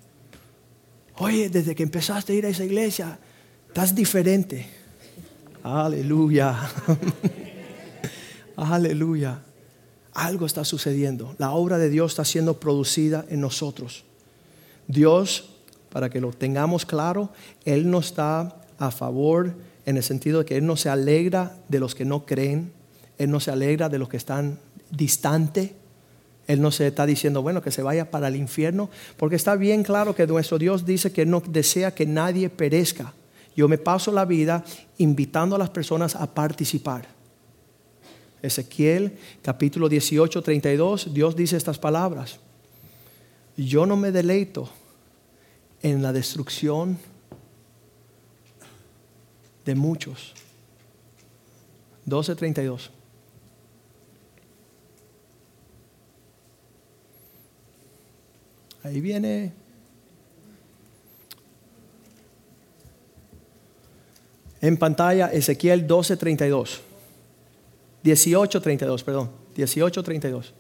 Oye, 1.18 1.50
desde 1.50 1.76
que 1.76 1.84
empezaste 1.84 2.34
a 2.34 2.36
ir 2.36 2.46
a 2.46 2.50
esa 2.50 2.64
iglesia, 2.64 3.20
estás 3.68 3.94
diferente. 3.94 4.68
Aleluya. 5.64 6.58
Aleluya. 8.56 9.42
Algo 10.14 10.46
está 10.46 10.66
sucediendo. 10.66 11.36
La 11.38 11.52
obra 11.52 11.78
de 11.78 11.90
Dios 11.90 12.14
está 12.14 12.26
siendo 12.26 12.60
producida 12.60 13.26
en 13.30 13.42
nosotros. 13.42 14.04
Dios, 14.88 15.50
para 15.90 16.10
que 16.10 16.20
lo 16.20 16.32
tengamos 16.32 16.86
claro, 16.86 17.32
Él 17.66 17.90
no 17.90 18.00
está 18.00 18.62
a 18.78 18.92
favor 18.92 19.56
en 19.86 19.98
el 19.98 20.04
sentido 20.04 20.40
de 20.40 20.46
que 20.46 20.58
Él 20.58 20.66
no 20.66 20.76
se 20.76 20.90
alegra 20.90 21.58
de 21.70 21.80
los 21.80 21.96
que 21.96 22.06
no 22.06 22.26
creen, 22.26 22.72
Él 23.18 23.32
no 23.32 23.40
se 23.40 23.52
alegra 23.52 23.90
de 23.90 24.00
los 24.00 24.10
que 24.10 24.18
están 24.18 24.60
distantes. 24.90 25.72
Él 26.52 26.62
no 26.62 26.70
se 26.70 26.88
está 26.88 27.06
diciendo, 27.06 27.42
bueno, 27.42 27.62
que 27.62 27.72
se 27.72 27.82
vaya 27.82 28.12
para 28.12 28.28
el 28.28 28.36
infierno, 28.36 28.90
porque 29.16 29.38
está 29.38 29.56
bien 29.56 29.84
claro 29.84 30.14
que 30.14 30.28
nuestro 30.28 30.60
Dios 30.60 30.86
dice 30.86 31.14
que 31.14 31.26
no 31.26 31.42
desea 31.48 31.96
que 31.96 32.06
nadie 32.06 32.50
perezca. 32.50 33.14
Yo 33.56 33.70
me 33.70 33.78
paso 33.78 34.12
la 34.12 34.26
vida 34.26 34.66
invitando 34.98 35.56
a 35.56 35.60
las 35.60 35.70
personas 35.70 36.14
a 36.14 36.34
participar. 36.34 37.08
Ezequiel 38.42 39.18
capítulo 39.42 39.88
18, 39.88 40.42
32, 40.42 41.14
Dios 41.14 41.38
dice 41.38 41.56
estas 41.56 41.80
palabras. 41.80 42.42
Yo 43.56 43.86
no 43.86 43.96
me 43.96 44.12
deleito 44.12 44.70
en 45.82 46.02
la 46.02 46.12
destrucción 46.12 46.98
de 49.64 49.76
muchos. 49.76 50.34
12:32. 52.06 52.90
Ahí 58.84 59.00
viene. 59.02 59.54
En 64.62 64.78
pantalla 64.78 65.28
Ezequiel 65.32 65.88
12:32. 65.88 66.80
18:32, 68.04 69.04
perdón. 69.04 69.32
18:32. 69.56 70.54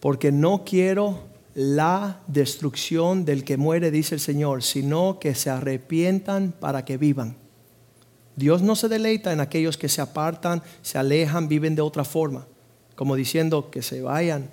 Porque 0.00 0.32
no 0.32 0.64
quiero 0.64 1.30
la 1.54 2.20
destrucción 2.26 3.24
del 3.24 3.44
que 3.44 3.56
muere, 3.56 3.90
dice 3.90 4.14
el 4.14 4.20
Señor, 4.20 4.62
sino 4.62 5.18
que 5.18 5.34
se 5.34 5.50
arrepientan 5.50 6.52
para 6.52 6.84
que 6.84 6.96
vivan. 6.96 7.36
Dios 8.36 8.62
no 8.62 8.76
se 8.76 8.88
deleita 8.88 9.32
en 9.32 9.40
aquellos 9.40 9.76
que 9.76 9.88
se 9.88 10.00
apartan, 10.00 10.62
se 10.80 10.96
alejan, 10.96 11.48
viven 11.48 11.74
de 11.74 11.82
otra 11.82 12.04
forma, 12.04 12.46
como 12.94 13.16
diciendo 13.16 13.70
que 13.70 13.82
se 13.82 14.00
vayan, 14.00 14.48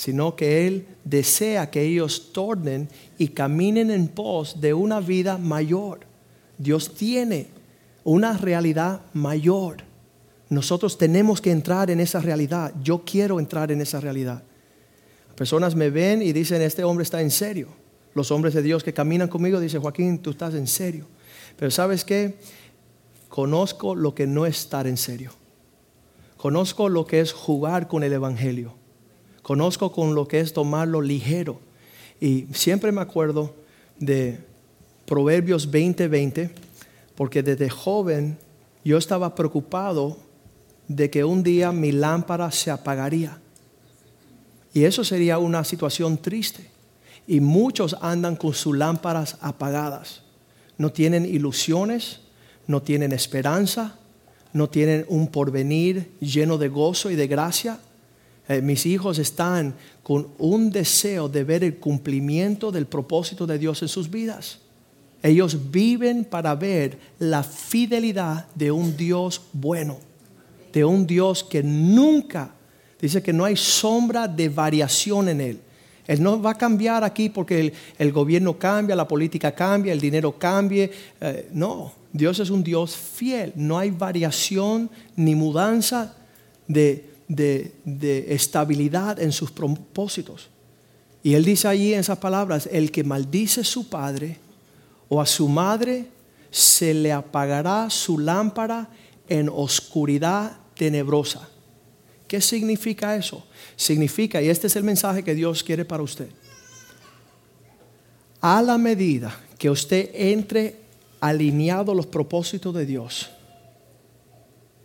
sino 0.00 0.34
que 0.34 0.66
Él 0.66 0.86
desea 1.04 1.68
que 1.68 1.82
ellos 1.82 2.32
tornen 2.32 2.88
y 3.18 3.28
caminen 3.28 3.90
en 3.90 4.08
pos 4.08 4.58
de 4.58 4.72
una 4.72 4.98
vida 4.98 5.36
mayor. 5.36 6.00
Dios 6.56 6.94
tiene 6.94 7.48
una 8.02 8.38
realidad 8.38 9.02
mayor. 9.12 9.82
Nosotros 10.48 10.96
tenemos 10.96 11.42
que 11.42 11.50
entrar 11.50 11.90
en 11.90 12.00
esa 12.00 12.18
realidad. 12.18 12.72
Yo 12.82 13.04
quiero 13.04 13.38
entrar 13.38 13.70
en 13.72 13.82
esa 13.82 14.00
realidad. 14.00 14.42
Personas 15.36 15.74
me 15.74 15.90
ven 15.90 16.22
y 16.22 16.32
dicen, 16.32 16.62
este 16.62 16.82
hombre 16.82 17.02
está 17.02 17.20
en 17.20 17.30
serio. 17.30 17.68
Los 18.14 18.30
hombres 18.30 18.54
de 18.54 18.62
Dios 18.62 18.82
que 18.82 18.94
caminan 18.94 19.28
conmigo 19.28 19.60
dicen, 19.60 19.82
Joaquín, 19.82 20.20
tú 20.20 20.30
estás 20.30 20.54
en 20.54 20.66
serio. 20.66 21.08
Pero 21.58 21.70
sabes 21.70 22.06
qué? 22.06 22.38
Conozco 23.28 23.94
lo 23.94 24.14
que 24.14 24.26
no 24.26 24.46
es 24.46 24.60
estar 24.60 24.86
en 24.86 24.96
serio. 24.96 25.32
Conozco 26.38 26.88
lo 26.88 27.04
que 27.06 27.20
es 27.20 27.34
jugar 27.34 27.86
con 27.86 28.02
el 28.02 28.14
Evangelio. 28.14 28.79
Conozco 29.42 29.92
con 29.92 30.14
lo 30.14 30.28
que 30.28 30.40
es 30.40 30.52
tomarlo 30.52 31.00
ligero. 31.00 31.60
Y 32.20 32.46
siempre 32.52 32.92
me 32.92 33.00
acuerdo 33.00 33.54
de 33.98 34.38
Proverbios 35.06 35.70
20:20, 35.70 36.50
porque 37.14 37.42
desde 37.42 37.68
joven 37.70 38.38
yo 38.84 38.98
estaba 38.98 39.34
preocupado 39.34 40.18
de 40.88 41.10
que 41.10 41.24
un 41.24 41.42
día 41.42 41.72
mi 41.72 41.92
lámpara 41.92 42.50
se 42.50 42.70
apagaría. 42.70 43.38
Y 44.72 44.84
eso 44.84 45.04
sería 45.04 45.38
una 45.38 45.64
situación 45.64 46.18
triste. 46.18 46.68
Y 47.26 47.40
muchos 47.40 47.96
andan 48.00 48.36
con 48.36 48.54
sus 48.54 48.76
lámparas 48.76 49.36
apagadas. 49.40 50.22
No 50.78 50.90
tienen 50.90 51.24
ilusiones, 51.24 52.20
no 52.66 52.82
tienen 52.82 53.12
esperanza, 53.12 53.98
no 54.52 54.68
tienen 54.68 55.04
un 55.08 55.28
porvenir 55.28 56.12
lleno 56.20 56.58
de 56.58 56.68
gozo 56.68 57.10
y 57.10 57.16
de 57.16 57.26
gracia. 57.26 57.78
Eh, 58.50 58.60
mis 58.60 58.84
hijos 58.84 59.18
están 59.18 59.74
con 60.02 60.28
un 60.38 60.70
deseo 60.70 61.28
de 61.28 61.44
ver 61.44 61.64
el 61.64 61.76
cumplimiento 61.76 62.70
del 62.70 62.84
propósito 62.84 63.46
de 63.46 63.58
Dios 63.58 63.80
en 63.80 63.88
sus 63.88 64.10
vidas. 64.10 64.58
Ellos 65.22 65.70
viven 65.70 66.24
para 66.24 66.54
ver 66.54 66.98
la 67.18 67.42
fidelidad 67.42 68.46
de 68.54 68.70
un 68.70 68.96
Dios 68.96 69.40
bueno, 69.52 69.98
de 70.72 70.84
un 70.84 71.06
Dios 71.06 71.44
que 71.44 71.62
nunca 71.62 72.54
Dice 73.00 73.22
que 73.22 73.32
no 73.32 73.44
hay 73.44 73.56
sombra 73.56 74.28
de 74.28 74.48
variación 74.48 75.28
en 75.28 75.40
él. 75.40 75.60
Él 76.06 76.22
no 76.22 76.40
va 76.40 76.50
a 76.50 76.58
cambiar 76.58 77.04
aquí 77.04 77.28
porque 77.28 77.72
el, 77.98 78.12
gobierno 78.12 78.58
cambia, 78.58 78.96
la 78.96 79.08
política 79.08 79.52
cambia, 79.52 79.92
el 79.92 80.00
dinero 80.00 80.36
cambie. 80.38 80.90
Eh, 81.20 81.48
no, 81.52 81.92
Dios 82.12 82.40
es 82.40 82.50
un 82.50 82.62
Dios 82.62 82.96
fiel. 82.96 83.52
No 83.54 83.78
hay 83.78 83.90
variación 83.90 84.90
ni 85.16 85.34
mudanza 85.34 86.14
de, 86.66 87.09
de 87.30 88.26
estabilidad 88.28 89.20
en 89.20 89.32
sus 89.32 89.50
propósitos. 89.50 90.48
Y 91.22 91.34
él 91.34 91.44
dice 91.44 91.68
allí 91.68 91.94
en 91.94 92.00
esas 92.00 92.18
palabras, 92.18 92.68
el 92.72 92.90
que 92.90 93.04
maldice 93.04 93.60
a 93.60 93.64
su 93.64 93.88
padre 93.88 94.38
o 95.08 95.20
a 95.20 95.26
su 95.26 95.48
madre, 95.48 96.06
se 96.50 96.92
le 96.92 97.12
apagará 97.12 97.88
su 97.90 98.18
lámpara 98.18 98.88
en 99.28 99.48
oscuridad 99.48 100.56
tenebrosa. 100.74 101.48
¿Qué 102.26 102.40
significa 102.40 103.14
eso? 103.16 103.46
Significa, 103.76 104.42
y 104.42 104.48
este 104.48 104.66
es 104.66 104.76
el 104.76 104.84
mensaje 104.84 105.22
que 105.22 105.34
Dios 105.34 105.62
quiere 105.62 105.84
para 105.84 106.02
usted, 106.02 106.28
a 108.40 108.62
la 108.62 108.78
medida 108.78 109.38
que 109.58 109.70
usted 109.70 110.10
entre 110.14 110.76
alineado 111.20 111.94
los 111.94 112.06
propósitos 112.06 112.74
de 112.74 112.86
Dios, 112.86 113.30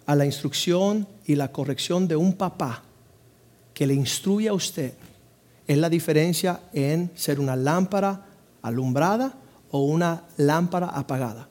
a 0.05 0.15
la 0.15 0.25
instrucción 0.25 1.07
y 1.25 1.35
la 1.35 1.51
corrección 1.51 2.07
de 2.07 2.15
un 2.15 2.33
papá 2.33 2.83
que 3.73 3.87
le 3.87 3.93
instruye 3.93 4.47
a 4.47 4.53
usted, 4.53 4.93
es 5.67 5.77
la 5.77 5.89
diferencia 5.89 6.61
en 6.73 7.11
ser 7.15 7.39
una 7.39 7.55
lámpara 7.55 8.25
alumbrada 8.61 9.33
o 9.71 9.81
una 9.81 10.23
lámpara 10.37 10.87
apagada. 10.87 11.49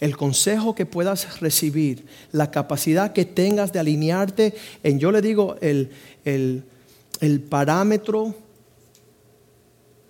El 0.00 0.16
consejo 0.16 0.74
que 0.74 0.84
puedas 0.84 1.40
recibir, 1.40 2.06
la 2.32 2.50
capacidad 2.50 3.12
que 3.12 3.24
tengas 3.24 3.72
de 3.72 3.78
alinearte 3.78 4.54
en, 4.82 4.98
yo 4.98 5.10
le 5.10 5.22
digo, 5.22 5.56
el, 5.60 5.90
el, 6.24 7.40
parámetro, 7.40 8.34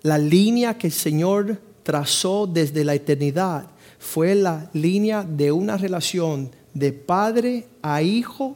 la 0.01 0.17
línea 0.17 0.77
que 0.77 0.87
el 0.87 0.93
Señor 0.93 1.61
trazó 1.83 2.47
desde 2.47 2.83
la 2.83 2.95
eternidad 2.95 3.67
fue 3.99 4.35
la 4.35 4.69
línea 4.73 5.23
de 5.23 5.51
una 5.51 5.77
relación 5.77 6.51
de 6.77 6.93
padre 6.93 7.65
a 7.81 8.01
hijo 8.01 8.55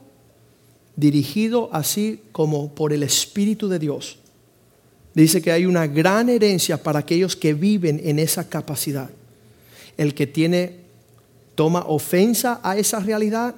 dirigido 0.96 1.70
así 1.72 2.22
como 2.32 2.74
por 2.76 2.94
el 2.94 3.04
Espíritu 3.04 3.68
de 3.68 3.80
Dios. 3.80 4.20
Dice 5.14 5.42
que 5.42 5.52
hay 5.52 5.66
una 5.66 5.88
gran 5.88 6.30
herencia 6.30 6.82
para 6.82 7.00
aquellos 7.00 7.36
que 7.36 7.54
viven 7.54 8.00
en 8.04 8.20
esa 8.20 8.48
capacidad. 8.48 9.10
El 9.98 10.14
que 10.14 10.28
tiene 10.28 10.82
toma 11.56 11.84
ofensa 11.88 12.62
a 12.64 12.78
esa 12.78 13.00
realidad, 13.00 13.56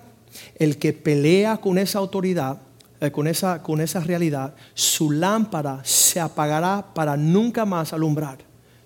el 0.55 0.77
que 0.77 0.93
pelea 0.93 1.57
con 1.57 1.77
esa 1.77 1.99
autoridad, 1.99 2.57
eh, 2.99 3.11
con, 3.11 3.27
esa, 3.27 3.61
con 3.61 3.81
esa 3.81 3.99
realidad, 3.99 4.55
su 4.73 5.11
lámpara 5.11 5.81
se 5.83 6.19
apagará 6.19 6.93
para 6.93 7.17
nunca 7.17 7.65
más 7.65 7.93
alumbrar. 7.93 8.39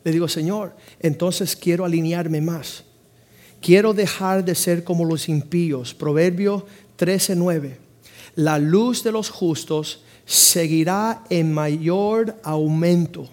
Le 0.04 0.12
digo, 0.12 0.28
Señor, 0.28 0.76
entonces 1.00 1.56
quiero 1.56 1.86
alinearme 1.86 2.42
más. 2.42 2.84
Quiero 3.62 3.94
dejar 3.94 4.46
de 4.46 4.56
ser 4.56 4.84
como 4.84 5.06
los 5.06 5.30
impíos. 5.30 5.94
Proverbio 5.94 6.66
13:9. 6.98 7.78
La 8.36 8.60
luz 8.60 9.04
de 9.04 9.12
los 9.12 9.30
justos 9.30 10.02
seguirá 10.26 11.24
en 11.30 11.54
mayor 11.54 12.36
aumento. 12.44 13.30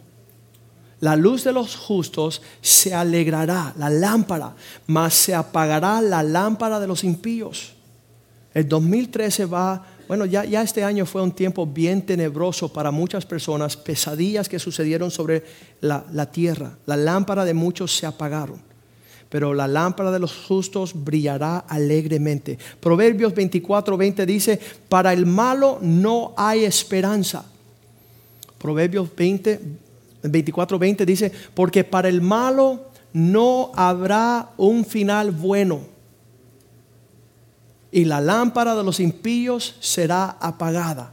La 1.01 1.17
luz 1.17 1.45
de 1.45 1.53
los 1.53 1.77
justos 1.77 2.41
se 2.63 2.95
alegrará, 2.95 3.75
la 3.77 3.91
lámpara, 3.91 4.55
mas 4.87 5.13
se 5.13 5.35
apagará 5.35 6.01
la 6.01 6.23
lámpara 6.23 6.81
de 6.81 6.87
los 6.87 7.05
impíos. 7.05 7.75
El 8.55 8.67
2013 8.69 9.45
va, 9.45 9.85
bueno, 10.09 10.25
ya, 10.25 10.45
ya 10.45 10.63
este 10.63 10.83
año 10.83 11.05
fue 11.05 11.21
un 11.21 11.33
tiempo 11.33 11.67
bien 11.67 12.07
tenebroso 12.07 12.73
para 12.73 12.91
muchas 12.91 13.27
personas, 13.27 13.77
pesadillas 13.77 14.49
que 14.49 14.59
sucedieron 14.59 15.11
sobre 15.11 15.45
la, 15.83 16.07
la 16.13 16.31
tierra. 16.31 16.79
La 16.87 16.97
lámpara 16.97 17.45
de 17.45 17.53
muchos 17.53 17.95
se 17.95 18.07
apagaron 18.07 18.74
pero 19.35 19.53
la 19.53 19.67
lámpara 19.67 20.13
de 20.13 20.21
los 20.21 20.33
justos 20.33 20.93
brillará 20.95 21.59
alegremente. 21.59 22.57
Proverbios 22.79 23.35
24, 23.35 23.97
20 23.97 24.27
dice, 24.27 24.61
para 24.89 25.13
el 25.13 25.27
malo 25.27 25.81
no 25.83 26.35
hay 26.37 26.65
esperanza. 26.65 27.45
Proverbios 28.59 29.09
20, 29.17 29.61
24, 30.23 30.79
20 30.79 31.05
dice, 31.05 31.33
porque 31.53 31.83
para 31.83 32.09
el 32.09 32.21
malo 32.21 32.85
no 33.13 33.73
habrá 33.75 34.51
un 34.57 34.85
final 34.85 35.33
bueno. 35.33 35.81
Y 37.91 38.05
la 38.05 38.21
lámpara 38.21 38.77
de 38.77 38.85
los 38.85 39.01
impíos 39.01 39.75
será 39.81 40.37
apagada. 40.41 41.13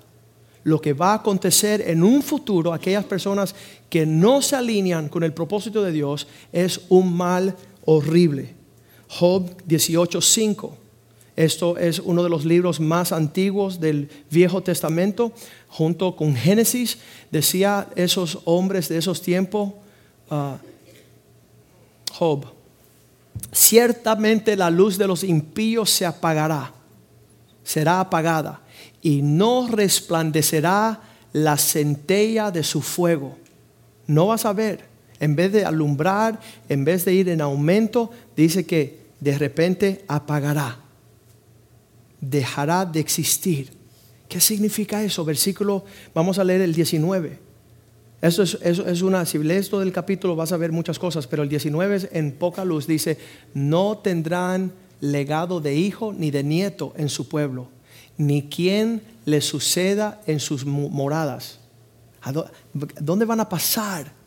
Lo 0.63 0.79
que 0.79 0.93
va 0.93 1.13
a 1.13 1.15
acontecer 1.15 1.81
en 1.87 2.03
un 2.03 2.21
futuro, 2.21 2.71
aquellas 2.71 3.03
personas 3.03 3.55
que 3.89 4.05
no 4.05 4.43
se 4.43 4.55
alinean 4.55 5.09
con 5.09 5.23
el 5.23 5.33
propósito 5.33 5.81
de 5.81 5.91
Dios, 5.91 6.27
es 6.53 6.81
un 6.89 7.17
mal 7.17 7.55
horrible. 7.85 8.55
Job 9.07 9.49
18:5. 9.67 10.77
Esto 11.35 11.77
es 11.77 11.99
uno 11.99 12.23
de 12.23 12.29
los 12.29 12.45
libros 12.45 12.79
más 12.79 13.11
antiguos 13.11 13.79
del 13.79 14.09
Viejo 14.29 14.61
Testamento, 14.61 15.31
junto 15.67 16.15
con 16.15 16.35
Génesis. 16.35 16.97
Decía 17.31 17.87
esos 17.95 18.39
hombres 18.45 18.89
de 18.89 18.97
esos 18.97 19.21
tiempos, 19.21 19.71
uh, 20.29 20.57
Job, 22.11 22.45
ciertamente 23.51 24.55
la 24.55 24.69
luz 24.69 24.97
de 24.97 25.07
los 25.07 25.23
impíos 25.23 25.89
se 25.89 26.05
apagará, 26.05 26.73
será 27.63 28.01
apagada, 28.01 28.61
y 29.01 29.21
no 29.21 29.67
resplandecerá 29.67 31.01
la 31.33 31.57
centella 31.57 32.51
de 32.51 32.63
su 32.63 32.81
fuego. 32.81 33.37
No 34.05 34.27
vas 34.27 34.45
a 34.45 34.53
ver 34.53 34.90
en 35.21 35.35
vez 35.35 35.53
de 35.53 35.63
alumbrar, 35.63 36.39
en 36.67 36.83
vez 36.83 37.05
de 37.05 37.13
ir 37.13 37.29
en 37.29 37.41
aumento, 37.41 38.09
dice 38.35 38.65
que 38.65 38.99
de 39.19 39.37
repente 39.37 40.03
apagará, 40.07 40.79
dejará 42.19 42.85
de 42.85 42.99
existir. 42.99 43.71
¿Qué 44.27 44.41
significa 44.41 45.03
eso? 45.03 45.23
Versículo, 45.23 45.85
vamos 46.15 46.39
a 46.39 46.43
leer 46.43 46.61
el 46.61 46.73
19. 46.73 47.37
Eso 48.19 48.41
es, 48.43 49.01
una, 49.03 49.25
si 49.25 49.37
lees 49.37 49.69
todo 49.69 49.83
el 49.83 49.91
capítulo 49.91 50.35
vas 50.35 50.51
a 50.51 50.57
ver 50.57 50.71
muchas 50.71 50.97
cosas, 50.97 51.27
pero 51.27 51.43
el 51.43 51.49
19 51.49 52.09
en 52.13 52.31
poca 52.31 52.65
luz 52.65 52.87
dice, 52.87 53.19
no 53.53 53.99
tendrán 53.99 54.73
legado 55.01 55.61
de 55.61 55.75
hijo 55.75 56.13
ni 56.13 56.31
de 56.31 56.43
nieto 56.43 56.93
en 56.97 57.09
su 57.09 57.27
pueblo, 57.27 57.69
ni 58.17 58.49
quien 58.49 59.03
le 59.25 59.41
suceda 59.41 60.21
en 60.25 60.39
sus 60.39 60.65
moradas. 60.65 61.59
¿Dónde 62.99 63.25
van 63.25 63.39
a 63.39 63.49
pasar? 63.49 64.20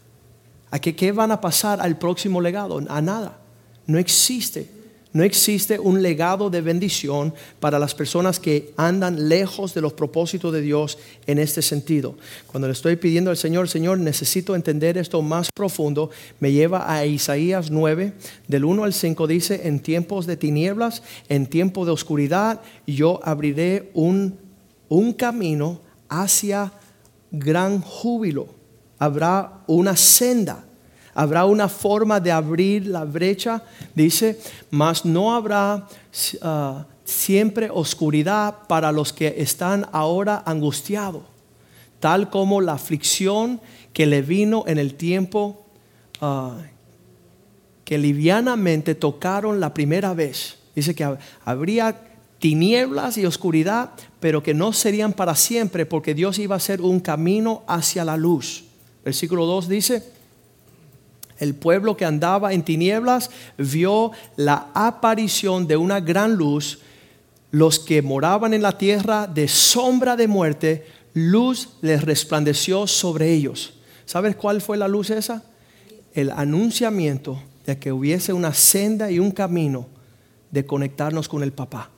¿A 0.74 0.80
qué, 0.80 1.12
van 1.12 1.30
a 1.30 1.40
pasar 1.40 1.80
al 1.80 1.96
próximo 1.98 2.40
legado? 2.40 2.82
A 2.88 3.00
nada. 3.00 3.38
No 3.86 3.96
existe. 3.96 4.68
No 5.12 5.22
existe 5.22 5.78
un 5.78 6.02
legado 6.02 6.50
de 6.50 6.62
bendición 6.62 7.32
para 7.60 7.78
las 7.78 7.94
personas 7.94 8.40
que 8.40 8.74
andan 8.76 9.28
lejos 9.28 9.72
de 9.72 9.80
los 9.80 9.92
propósitos 9.92 10.52
de 10.52 10.62
Dios 10.62 10.98
en 11.28 11.38
este 11.38 11.62
sentido. 11.62 12.16
Cuando 12.48 12.66
le 12.66 12.72
estoy 12.72 12.96
pidiendo 12.96 13.30
al 13.30 13.36
Señor, 13.36 13.68
Señor, 13.68 14.00
necesito 14.00 14.56
entender 14.56 14.98
esto 14.98 15.22
más 15.22 15.52
profundo, 15.54 16.10
me 16.40 16.50
lleva 16.50 16.92
a 16.92 17.06
Isaías 17.06 17.70
9, 17.70 18.12
del 18.48 18.64
1 18.64 18.82
al 18.82 18.92
5, 18.92 19.28
dice, 19.28 19.68
en 19.68 19.78
tiempos 19.78 20.26
de 20.26 20.36
tinieblas, 20.36 21.04
en 21.28 21.46
tiempo 21.46 21.84
de 21.84 21.92
oscuridad, 21.92 22.60
yo 22.84 23.20
abriré 23.22 23.92
un, 23.94 24.40
un 24.88 25.12
camino 25.12 25.80
hacia 26.08 26.72
gran 27.30 27.80
júbilo 27.80 28.64
habrá 28.98 29.64
una 29.66 29.96
senda, 29.96 30.64
habrá 31.14 31.44
una 31.44 31.68
forma 31.68 32.20
de 32.20 32.32
abrir 32.32 32.86
la 32.86 33.04
brecha, 33.04 33.62
dice, 33.94 34.38
mas 34.70 35.04
no 35.04 35.34
habrá 35.34 35.86
ah, 36.42 36.86
siempre 37.04 37.70
oscuridad 37.70 38.66
para 38.68 38.92
los 38.92 39.12
que 39.12 39.34
están 39.38 39.86
ahora 39.92 40.42
angustiados, 40.44 41.22
tal 42.00 42.30
como 42.30 42.60
la 42.60 42.72
aflicción 42.72 43.60
que 43.92 44.06
le 44.06 44.22
vino 44.22 44.64
en 44.66 44.78
el 44.78 44.94
tiempo 44.94 45.64
ah, 46.20 46.58
que 47.84 47.98
livianamente 47.98 48.94
tocaron 48.94 49.60
la 49.60 49.74
primera 49.74 50.14
vez. 50.14 50.56
Dice 50.74 50.94
que 50.94 51.16
habría 51.44 51.96
tinieblas 52.38 53.16
y 53.16 53.26
oscuridad, 53.26 53.90
pero 54.20 54.42
que 54.42 54.54
no 54.54 54.72
serían 54.72 55.12
para 55.12 55.34
siempre, 55.34 55.86
porque 55.86 56.14
Dios 56.14 56.38
iba 56.38 56.54
a 56.54 56.58
hacer 56.58 56.80
un 56.80 57.00
camino 57.00 57.62
hacia 57.66 58.04
la 58.04 58.16
luz. 58.16 58.64
Versículo 59.04 59.46
2 59.46 59.68
dice, 59.68 60.02
el 61.38 61.54
pueblo 61.54 61.96
que 61.96 62.04
andaba 62.04 62.52
en 62.52 62.62
tinieblas 62.62 63.30
vio 63.58 64.12
la 64.36 64.68
aparición 64.74 65.66
de 65.66 65.76
una 65.76 66.00
gran 66.00 66.34
luz. 66.34 66.80
Los 67.50 67.78
que 67.78 68.02
moraban 68.02 68.54
en 68.54 68.62
la 68.62 68.78
tierra 68.78 69.26
de 69.26 69.48
sombra 69.48 70.16
de 70.16 70.28
muerte, 70.28 70.86
luz 71.12 71.70
les 71.82 72.02
resplandeció 72.02 72.86
sobre 72.86 73.32
ellos. 73.32 73.74
¿Sabes 74.06 74.36
cuál 74.36 74.60
fue 74.60 74.76
la 74.76 74.88
luz 74.88 75.10
esa? 75.10 75.44
El 76.12 76.30
anunciamiento 76.30 77.42
de 77.66 77.78
que 77.78 77.92
hubiese 77.92 78.32
una 78.32 78.54
senda 78.54 79.10
y 79.10 79.18
un 79.18 79.30
camino 79.30 79.86
de 80.50 80.66
conectarnos 80.66 81.28
con 81.28 81.42
el 81.42 81.52
papá 81.52 81.90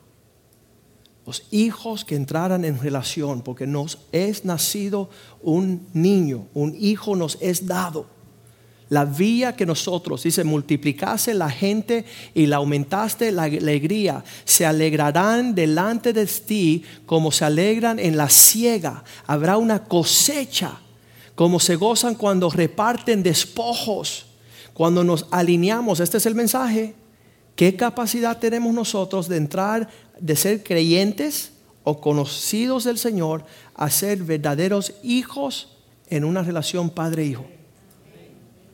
los 1.26 1.42
hijos 1.50 2.04
que 2.04 2.14
entraran 2.14 2.64
en 2.64 2.78
relación, 2.78 3.42
porque 3.42 3.66
nos 3.66 3.98
es 4.12 4.44
nacido 4.44 5.10
un 5.42 5.88
niño, 5.92 6.46
un 6.54 6.74
hijo 6.78 7.16
nos 7.16 7.36
es 7.40 7.66
dado. 7.66 8.06
La 8.88 9.04
vía 9.04 9.56
que 9.56 9.66
nosotros, 9.66 10.22
dice, 10.22 10.44
multiplicase 10.44 11.34
la 11.34 11.50
gente 11.50 12.04
y 12.34 12.46
la 12.46 12.56
aumentaste 12.56 13.32
la 13.32 13.44
alegría, 13.44 14.22
se 14.44 14.64
alegrarán 14.64 15.54
delante 15.54 16.12
de 16.12 16.26
ti 16.26 16.84
como 17.04 17.32
se 17.32 17.44
alegran 17.44 17.98
en 17.98 18.16
la 18.16 18.28
siega. 18.28 19.02
Habrá 19.26 19.56
una 19.56 19.84
cosecha, 19.84 20.78
como 21.34 21.58
se 21.58 21.76
gozan 21.76 22.14
cuando 22.14 22.48
reparten 22.48 23.22
despojos, 23.22 24.26
cuando 24.72 25.02
nos 25.02 25.26
alineamos. 25.30 26.00
Este 26.00 26.18
es 26.18 26.26
el 26.26 26.34
mensaje. 26.34 26.94
¿Qué 27.56 27.74
capacidad 27.74 28.38
tenemos 28.38 28.72
nosotros 28.72 29.28
de 29.28 29.38
entrar 29.38 29.88
de 30.20 30.36
ser 30.36 30.62
creyentes 30.62 31.52
o 31.88 32.00
conocidos 32.00 32.82
del 32.82 32.98
Señor 32.98 33.44
a 33.74 33.90
ser 33.90 34.18
verdaderos 34.24 34.94
hijos 35.04 35.68
en 36.08 36.24
una 36.24 36.42
relación 36.42 36.90
padre-hijo. 36.90 37.46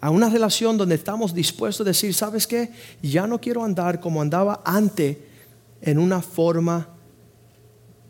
A 0.02 0.10
una 0.10 0.28
relación 0.28 0.76
donde 0.76 0.96
estamos 0.96 1.32
dispuestos 1.32 1.86
a 1.86 1.90
decir, 1.90 2.12
¿sabes 2.12 2.48
qué? 2.48 2.72
Ya 3.02 3.28
no 3.28 3.40
quiero 3.40 3.62
andar 3.62 4.00
como 4.00 4.20
andaba 4.20 4.60
antes 4.64 5.16
en 5.80 5.96
una 5.96 6.20
forma 6.20 6.88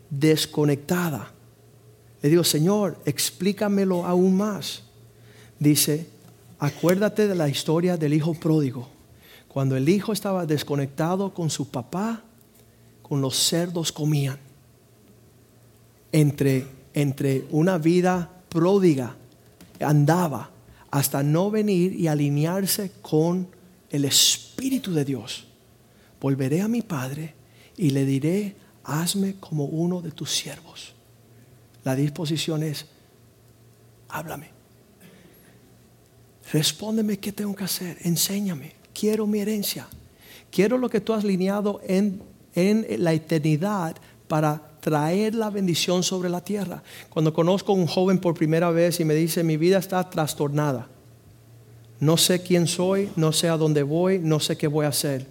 desconectada. 0.09 1.31
Le 2.23 2.29
digo, 2.29 2.43
Señor, 2.43 2.97
explícamelo 3.05 4.07
aún 4.07 4.35
más. 4.35 4.81
Dice, 5.59 6.09
acuérdate 6.57 7.27
de 7.27 7.35
la 7.35 7.47
historia 7.47 7.95
del 7.95 8.15
hijo 8.15 8.33
pródigo. 8.33 8.89
Cuando 9.47 9.77
el 9.77 9.87
hijo 9.87 10.13
estaba 10.13 10.47
desconectado 10.47 11.31
con 11.31 11.51
su 11.51 11.69
papá, 11.69 12.23
con 13.03 13.21
los 13.21 13.35
cerdos 13.37 13.91
comían. 13.91 14.39
Entre, 16.11 16.65
entre 16.95 17.45
una 17.51 17.77
vida 17.77 18.31
pródiga 18.49 19.15
andaba 19.79 20.49
hasta 20.93 21.23
no 21.23 21.49
venir 21.49 21.93
y 21.93 22.07
alinearse 22.07 22.91
con 23.01 23.47
el 23.89 24.05
Espíritu 24.05 24.93
de 24.93 25.03
Dios. 25.03 25.47
Volveré 26.21 26.61
a 26.61 26.67
mi 26.67 26.81
Padre 26.81 27.33
y 27.75 27.89
le 27.89 28.05
diré, 28.05 28.55
hazme 28.83 29.35
como 29.39 29.65
uno 29.65 30.01
de 30.01 30.11
tus 30.11 30.31
siervos. 30.31 30.93
La 31.83 31.95
disposición 31.95 32.63
es, 32.63 32.85
háblame. 34.09 34.49
Respóndeme 36.51 37.17
qué 37.17 37.31
tengo 37.31 37.55
que 37.55 37.63
hacer, 37.63 37.97
enséñame. 38.03 38.73
Quiero 38.93 39.25
mi 39.25 39.39
herencia. 39.39 39.87
Quiero 40.51 40.77
lo 40.77 40.89
que 40.89 41.01
tú 41.01 41.13
has 41.13 41.23
alineado 41.23 41.81
en 41.87 42.21
en 42.55 42.85
la 43.03 43.13
eternidad 43.13 43.95
para 44.27 44.61
traer 44.83 45.33
la 45.33 45.49
bendición 45.49 46.03
sobre 46.03 46.29
la 46.29 46.43
tierra. 46.43 46.83
Cuando 47.09 47.33
conozco 47.33 47.71
a 47.71 47.75
un 47.75 47.87
joven 47.87 48.19
por 48.19 48.33
primera 48.33 48.69
vez 48.69 48.99
y 48.99 49.05
me 49.05 49.15
dice, 49.15 49.41
mi 49.41 49.55
vida 49.55 49.77
está 49.77 50.09
trastornada, 50.09 50.89
no 52.01 52.17
sé 52.17 52.43
quién 52.43 52.67
soy, 52.67 53.09
no 53.15 53.31
sé 53.31 53.47
a 53.47 53.55
dónde 53.55 53.81
voy, 53.81 54.19
no 54.19 54.41
sé 54.41 54.57
qué 54.57 54.67
voy 54.67 54.85
a 54.85 54.89
hacer. 54.89 55.25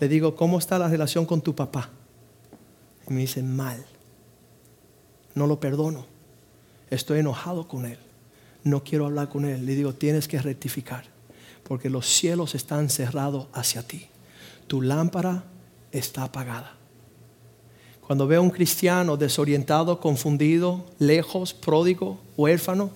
Le 0.00 0.08
digo, 0.08 0.34
¿cómo 0.34 0.58
está 0.58 0.80
la 0.80 0.88
relación 0.88 1.26
con 1.26 1.40
tu 1.40 1.54
papá? 1.54 1.90
Y 3.08 3.12
me 3.12 3.20
dice, 3.20 3.40
mal. 3.40 3.86
No 5.36 5.46
lo 5.46 5.60
perdono. 5.60 6.04
Estoy 6.90 7.20
enojado 7.20 7.68
con 7.68 7.86
él. 7.86 7.98
no 8.64 8.82
quiero 8.82 9.06
hablar 9.06 9.28
con 9.28 9.44
él. 9.44 9.64
Le 9.64 9.76
digo, 9.76 9.94
tienes 9.94 10.26
que 10.26 10.42
rectificar, 10.42 11.04
porque 11.62 11.88
los 11.88 12.06
cielos 12.06 12.56
están 12.56 12.90
cerrados 12.90 13.46
hacia 13.52 13.86
ti. 13.86 14.08
Tu 14.66 14.82
lámpara 14.82 15.44
está 15.92 16.24
apagada. 16.24 16.77
Cuando 18.08 18.26
veo 18.26 18.40
a 18.40 18.42
un 18.42 18.48
cristiano 18.48 19.18
desorientado, 19.18 20.00
confundido, 20.00 20.86
lejos, 20.98 21.52
pródigo, 21.52 22.18
huérfano, 22.38 22.90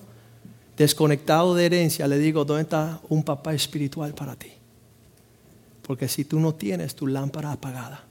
desconectado 0.75 1.53
de 1.53 1.67
herencia, 1.67 2.07
le 2.07 2.17
digo, 2.17 2.45
¿dónde 2.45 2.63
está 2.63 2.99
un 3.09 3.21
papá 3.21 3.53
espiritual 3.53 4.15
para 4.15 4.35
ti? 4.35 4.47
Porque 5.83 6.07
si 6.07 6.25
tú 6.25 6.39
no 6.39 6.55
tienes 6.55 6.95
tu 6.95 7.05
lámpara 7.05 7.51
apagada, 7.51 8.05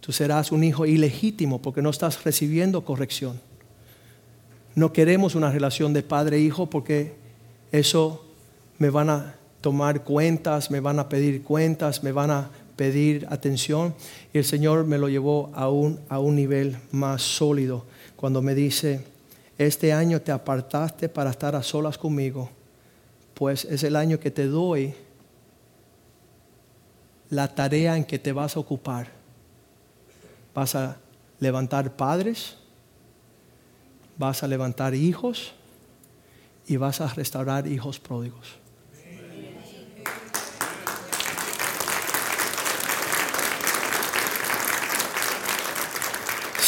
tú 0.00 0.12
serás 0.12 0.52
un 0.52 0.62
hijo 0.62 0.86
ilegítimo 0.86 1.60
porque 1.60 1.82
no 1.82 1.90
estás 1.90 2.22
recibiendo 2.22 2.84
corrección. 2.84 3.40
No 4.76 4.92
queremos 4.92 5.34
una 5.34 5.50
relación 5.50 5.92
de 5.92 6.04
padre-hijo 6.04 6.62
e 6.62 6.66
porque 6.68 7.14
eso 7.72 8.24
me 8.78 8.90
van 8.90 9.10
a 9.10 9.34
tomar 9.60 10.04
cuentas, 10.04 10.70
me 10.70 10.78
van 10.78 11.00
a 11.00 11.08
pedir 11.08 11.42
cuentas, 11.42 12.04
me 12.04 12.12
van 12.12 12.30
a 12.30 12.50
pedir 12.76 13.26
atención. 13.30 13.94
Y 14.32 14.38
el 14.38 14.44
Señor 14.44 14.84
me 14.84 14.98
lo 14.98 15.08
llevó 15.08 15.50
a 15.54 15.68
un, 15.68 16.00
a 16.08 16.18
un 16.18 16.36
nivel 16.36 16.78
más 16.92 17.22
sólido 17.22 17.84
cuando 18.16 18.42
me 18.42 18.54
dice, 18.54 19.04
este 19.58 19.92
año 19.92 20.20
te 20.20 20.32
apartaste 20.32 21.08
para 21.08 21.30
estar 21.30 21.54
a 21.54 21.62
solas 21.62 21.98
conmigo, 21.98 22.50
pues 23.34 23.64
es 23.64 23.82
el 23.82 23.96
año 23.96 24.18
que 24.18 24.30
te 24.30 24.46
doy 24.46 24.94
la 27.30 27.54
tarea 27.54 27.96
en 27.96 28.04
que 28.04 28.18
te 28.18 28.32
vas 28.32 28.56
a 28.56 28.60
ocupar. 28.60 29.08
Vas 30.54 30.74
a 30.74 30.96
levantar 31.40 31.96
padres, 31.96 32.56
vas 34.16 34.42
a 34.42 34.48
levantar 34.48 34.94
hijos 34.94 35.52
y 36.66 36.76
vas 36.76 37.00
a 37.00 37.08
restaurar 37.08 37.66
hijos 37.66 37.98
pródigos. 37.98 38.63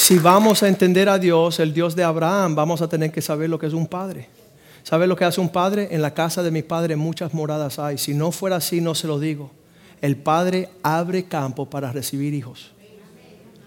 Si 0.06 0.20
vamos 0.20 0.62
a 0.62 0.68
entender 0.68 1.08
a 1.08 1.18
Dios, 1.18 1.58
el 1.58 1.74
Dios 1.74 1.96
de 1.96 2.04
Abraham, 2.04 2.54
vamos 2.54 2.80
a 2.80 2.88
tener 2.88 3.10
que 3.10 3.20
saber 3.20 3.50
lo 3.50 3.58
que 3.58 3.66
es 3.66 3.72
un 3.72 3.88
padre. 3.88 4.28
¿Sabe 4.84 5.08
lo 5.08 5.16
que 5.16 5.24
hace 5.24 5.40
un 5.40 5.48
padre? 5.48 5.88
En 5.90 6.00
la 6.00 6.14
casa 6.14 6.44
de 6.44 6.52
mi 6.52 6.62
padre 6.62 6.94
muchas 6.94 7.34
moradas 7.34 7.80
hay. 7.80 7.98
Si 7.98 8.14
no 8.14 8.30
fuera 8.30 8.54
así, 8.54 8.80
no 8.80 8.94
se 8.94 9.08
lo 9.08 9.18
digo. 9.18 9.50
El 10.00 10.14
padre 10.14 10.68
abre 10.84 11.24
campo 11.24 11.68
para 11.68 11.90
recibir 11.90 12.34
hijos. 12.34 12.70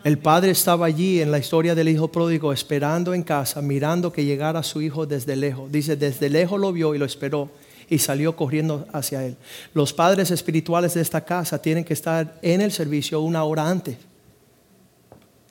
El 0.05 0.17
padre 0.17 0.51
estaba 0.51 0.85
allí 0.85 1.19
en 1.19 1.29
la 1.29 1.39
historia 1.39 1.75
del 1.75 1.89
hijo 1.89 2.09
pródigo 2.09 2.53
esperando 2.53 3.13
en 3.13 3.23
casa, 3.23 3.61
mirando 3.61 4.13
que 4.13 4.23
llegara 4.23 4.63
su 4.63 4.81
hijo 4.81 5.05
desde 5.05 5.35
lejos. 5.35 5.69
Dice, 5.69 5.97
desde 5.97 6.29
lejos 6.29 6.57
lo 6.57 6.71
vio 6.71 6.95
y 6.95 6.99
lo 6.99 7.03
esperó 7.03 7.49
y 7.89 7.99
salió 7.99 8.37
corriendo 8.37 8.87
hacia 8.93 9.25
él. 9.25 9.35
Los 9.73 9.91
padres 9.91 10.31
espirituales 10.31 10.93
de 10.93 11.01
esta 11.01 11.19
casa 11.19 11.61
tienen 11.61 11.83
que 11.83 11.95
estar 11.95 12.39
en 12.41 12.61
el 12.61 12.71
servicio 12.71 13.19
una 13.19 13.43
hora 13.43 13.69
antes. 13.69 13.97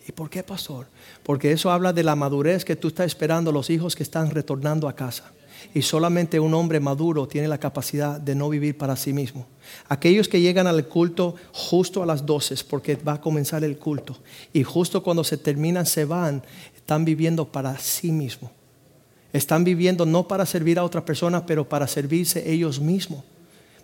¿Y 0.09 0.13
por 0.13 0.31
qué, 0.31 0.43
pastor? 0.43 0.87
Porque 1.23 1.53
eso 1.53 1.71
habla 1.71 1.93
de 1.93 2.03
la 2.03 2.17
madurez 2.17 2.65
que 2.65 2.77
tú 2.77 2.89
estás 2.89 3.07
esperando 3.07 3.53
los 3.53 3.69
hijos 3.69 3.95
que 3.95 4.03
están 4.03 4.31
retornando 4.31 4.89
a 4.89 4.97
casa. 4.97 5.33
Y 5.75 5.83
solamente 5.83 6.41
un 6.41 6.55
hombre 6.55 6.81
maduro 6.81 7.29
tiene 7.29 7.47
la 7.47 7.59
capacidad 7.59 8.19
de 8.19 8.35
no 8.35 8.49
vivir 8.49 8.79
para 8.79 8.97
sí 8.97 9.13
mismo. 9.13 9.47
Aquellos 9.87 10.27
que 10.27 10.41
llegan 10.41 10.67
al 10.67 10.87
culto 10.87 11.35
justo 11.53 12.03
a 12.03 12.07
las 12.07 12.25
12 12.25 12.55
porque 12.71 12.97
va 12.97 13.15
a 13.15 13.21
comenzar 13.21 13.65
el 13.65 13.77
culto 13.77 14.17
y 14.55 14.63
justo 14.63 15.03
cuando 15.03 15.25
se 15.25 15.37
terminan 15.37 15.85
se 15.85 16.07
van, 16.07 16.43
están 16.75 17.05
viviendo 17.05 17.47
para 17.47 17.79
sí 17.79 18.11
mismos. 18.11 18.51
Están 19.35 19.63
viviendo 19.63 20.07
no 20.07 20.27
para 20.27 20.47
servir 20.47 20.79
a 20.79 20.85
otra 20.85 21.05
persona, 21.05 21.45
pero 21.45 21.69
para 21.69 21.87
servirse 21.87 22.51
ellos 22.51 22.81
mismos. 22.81 23.25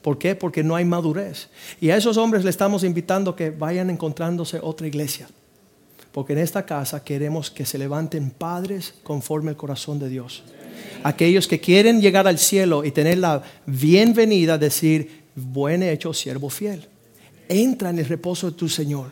¿Por 0.01 0.17
qué? 0.17 0.35
Porque 0.35 0.65
no 0.65 0.75
hay 0.75 0.87
madurez. 0.87 1.51
Y 1.83 1.91
a 1.91 1.99
esos 1.99 2.17
hombres 2.17 2.45
le 2.45 2.51
estamos 2.51 2.83
invitando 2.83 3.37
que 3.37 3.51
vayan 3.51 3.91
encontrándose 3.91 4.59
otra 4.63 4.87
iglesia. 4.87 5.29
Porque 6.15 6.33
en 6.33 6.39
esta 6.39 6.65
casa 6.65 7.05
queremos 7.05 7.51
que 7.51 7.67
se 7.67 7.77
levanten 7.77 8.31
padres 8.31 8.95
conforme 9.03 9.51
el 9.51 9.57
corazón 9.59 9.99
de 9.99 10.09
Dios 10.09 10.43
aquellos 11.05 11.47
que 11.47 11.61
quieren 11.61 12.01
llegar 12.01 12.27
al 12.27 12.39
cielo 12.39 12.85
y 12.85 12.91
tener 12.91 13.19
la 13.19 13.43
bienvenida, 13.67 14.59
decir, 14.59 15.25
buen 15.35 15.83
hecho, 15.83 16.13
siervo 16.15 16.49
fiel. 16.49 16.89
Entra 17.49 17.91
en 17.91 17.99
el 17.99 18.07
reposo 18.07 18.51
de 18.51 18.57
tu 18.57 18.69
Señor. 18.69 19.11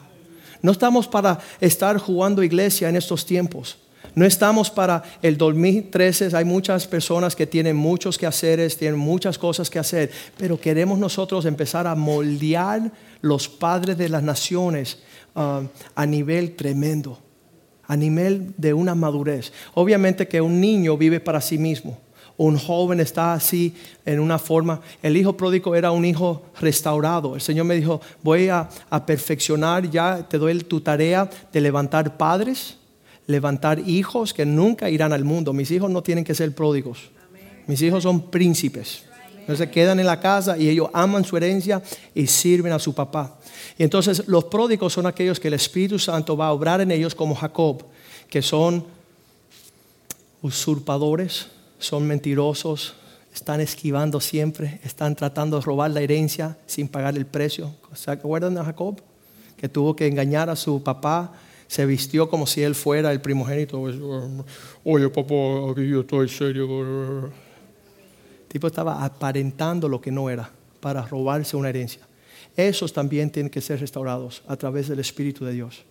No 0.62 0.72
estamos 0.72 1.06
para 1.06 1.38
estar 1.60 1.98
jugando 1.98 2.42
iglesia 2.42 2.88
en 2.88 2.96
estos 2.96 3.26
tiempos. 3.26 3.78
No 4.14 4.24
estamos 4.24 4.70
para 4.70 5.02
el 5.22 5.36
2013, 5.36 6.36
hay 6.36 6.44
muchas 6.44 6.86
personas 6.86 7.34
que 7.34 7.46
tienen 7.46 7.76
muchos 7.76 8.18
quehaceres, 8.18 8.76
tienen 8.76 8.98
muchas 8.98 9.38
cosas 9.38 9.70
que 9.70 9.78
hacer, 9.78 10.10
pero 10.36 10.60
queremos 10.60 10.98
nosotros 10.98 11.46
empezar 11.46 11.86
a 11.86 11.94
moldear 11.94 12.92
los 13.20 13.48
padres 13.48 13.96
de 13.96 14.08
las 14.08 14.22
naciones 14.22 14.98
ah, 15.34 15.62
a 15.94 16.06
nivel 16.06 16.56
tremendo 16.56 17.18
a 17.92 17.96
nivel 17.96 18.54
de 18.56 18.72
una 18.72 18.94
madurez. 18.94 19.52
Obviamente 19.74 20.26
que 20.26 20.40
un 20.40 20.60
niño 20.60 20.96
vive 20.96 21.20
para 21.20 21.42
sí 21.42 21.58
mismo. 21.58 21.98
Un 22.38 22.56
joven 22.56 23.00
está 23.00 23.34
así 23.34 23.74
en 24.06 24.18
una 24.18 24.38
forma. 24.38 24.80
El 25.02 25.16
hijo 25.16 25.36
pródigo 25.36 25.76
era 25.76 25.90
un 25.90 26.04
hijo 26.04 26.42
restaurado. 26.60 27.34
El 27.34 27.42
Señor 27.42 27.66
me 27.66 27.74
dijo, 27.74 28.00
voy 28.22 28.48
a, 28.48 28.68
perfeccionar, 29.04 29.90
ya 29.90 30.26
te 30.26 30.38
doy 30.38 30.58
tu 30.60 30.80
tarea 30.80 31.28
de 31.52 31.60
levantar 31.60 32.16
padres, 32.16 32.78
levantar 33.26 33.78
hijos 33.88 34.34
que 34.34 34.44
nunca 34.44 34.90
irán 34.90 35.12
al 35.12 35.24
mundo. 35.24 35.52
Mis 35.52 35.70
hijos 35.70 35.90
no 35.90 36.02
tienen 36.02 36.24
que 36.24 36.34
ser 36.34 36.54
pródigos. 36.54 37.10
Mis 37.66 37.80
hijos 37.82 38.02
son 38.02 38.30
príncipes. 38.30 39.04
Entonces 39.40 39.70
quedan 39.70 39.98
en 39.98 40.06
la 40.06 40.20
casa 40.20 40.56
y 40.56 40.68
ellos 40.68 40.88
aman 40.92 41.24
su 41.24 41.36
herencia 41.36 41.82
y 42.14 42.26
sirven 42.26 42.72
a 42.72 42.78
su 42.78 42.94
papá. 42.94 43.38
Y 43.76 43.82
entonces 43.82 44.28
los 44.28 44.44
pródigos 44.44 44.92
son 44.92 45.06
aquellos 45.06 45.40
que 45.40 45.48
el 45.48 45.54
Espíritu 45.54 45.98
Santo 45.98 46.36
va 46.36 46.46
a 46.46 46.52
obrar 46.52 46.80
en 46.80 46.92
ellos 46.92 47.14
como 47.14 47.34
Jacob, 47.34 47.84
que 48.28 48.40
son 48.40 48.84
usurpadores, 50.42 51.48
son 51.78 52.06
mentirosos, 52.06 52.94
están 53.34 53.60
esquivando 53.60 54.20
siempre, 54.20 54.80
están 54.84 55.16
tratando 55.16 55.58
de 55.58 55.64
robar 55.64 55.90
la 55.90 56.02
herencia 56.02 56.56
sin 56.66 56.86
pagar 56.86 57.16
el 57.16 57.26
precio. 57.26 57.74
¿Se 57.94 58.10
acuerdan 58.10 58.54
de 58.54 58.62
Jacob? 58.62 59.00
Que 59.56 59.68
tuvo 59.68 59.96
que 59.96 60.06
engañar 60.06 60.50
a 60.50 60.56
su 60.56 60.82
papá, 60.82 61.32
se 61.72 61.86
vistió 61.86 62.28
como 62.28 62.46
si 62.46 62.62
él 62.62 62.74
fuera 62.74 63.12
el 63.12 63.20
primogénito. 63.20 63.80
Oye, 64.84 65.08
papá, 65.08 65.70
aquí 65.70 65.88
yo 65.88 66.00
estoy 66.00 66.28
serio. 66.28 67.24
El 67.24 67.32
tipo 68.48 68.66
estaba 68.66 69.04
aparentando 69.04 69.88
lo 69.88 70.00
que 70.00 70.10
no 70.10 70.28
era 70.28 70.50
para 70.80 71.02
robarse 71.02 71.56
una 71.56 71.70
herencia 71.70 72.02
esos 72.56 72.92
también 72.92 73.30
tienen 73.30 73.50
que 73.50 73.60
ser 73.60 73.80
restaurados 73.80 74.42
a 74.46 74.56
través 74.56 74.88
del 74.88 74.98
Espíritu 74.98 75.44
de 75.44 75.52
Dios, 75.52 75.84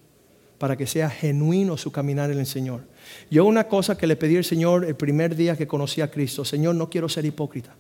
para 0.58 0.78
que 0.78 0.86
sea 0.86 1.10
genuino 1.10 1.78
su 1.78 1.92
caminar 1.92 2.30
en 2.32 2.40
el 2.40 2.46
Señor. 2.46 2.82
Yo 3.30 3.46
una 3.46 3.68
cosa 3.68 3.98
que 3.98 4.08
le 4.08 4.16
pedí 4.16 4.38
al 4.38 4.44
Señor 4.44 4.86
el 4.86 4.96
primer 4.96 5.36
día 5.36 5.58
que 5.58 5.68
conocí 5.68 6.02
a 6.02 6.12
Cristo, 6.12 6.46
Señor, 6.46 6.76
no 6.76 6.90
quiero 6.90 7.10
ser 7.10 7.26
hipócrita. 7.26 7.74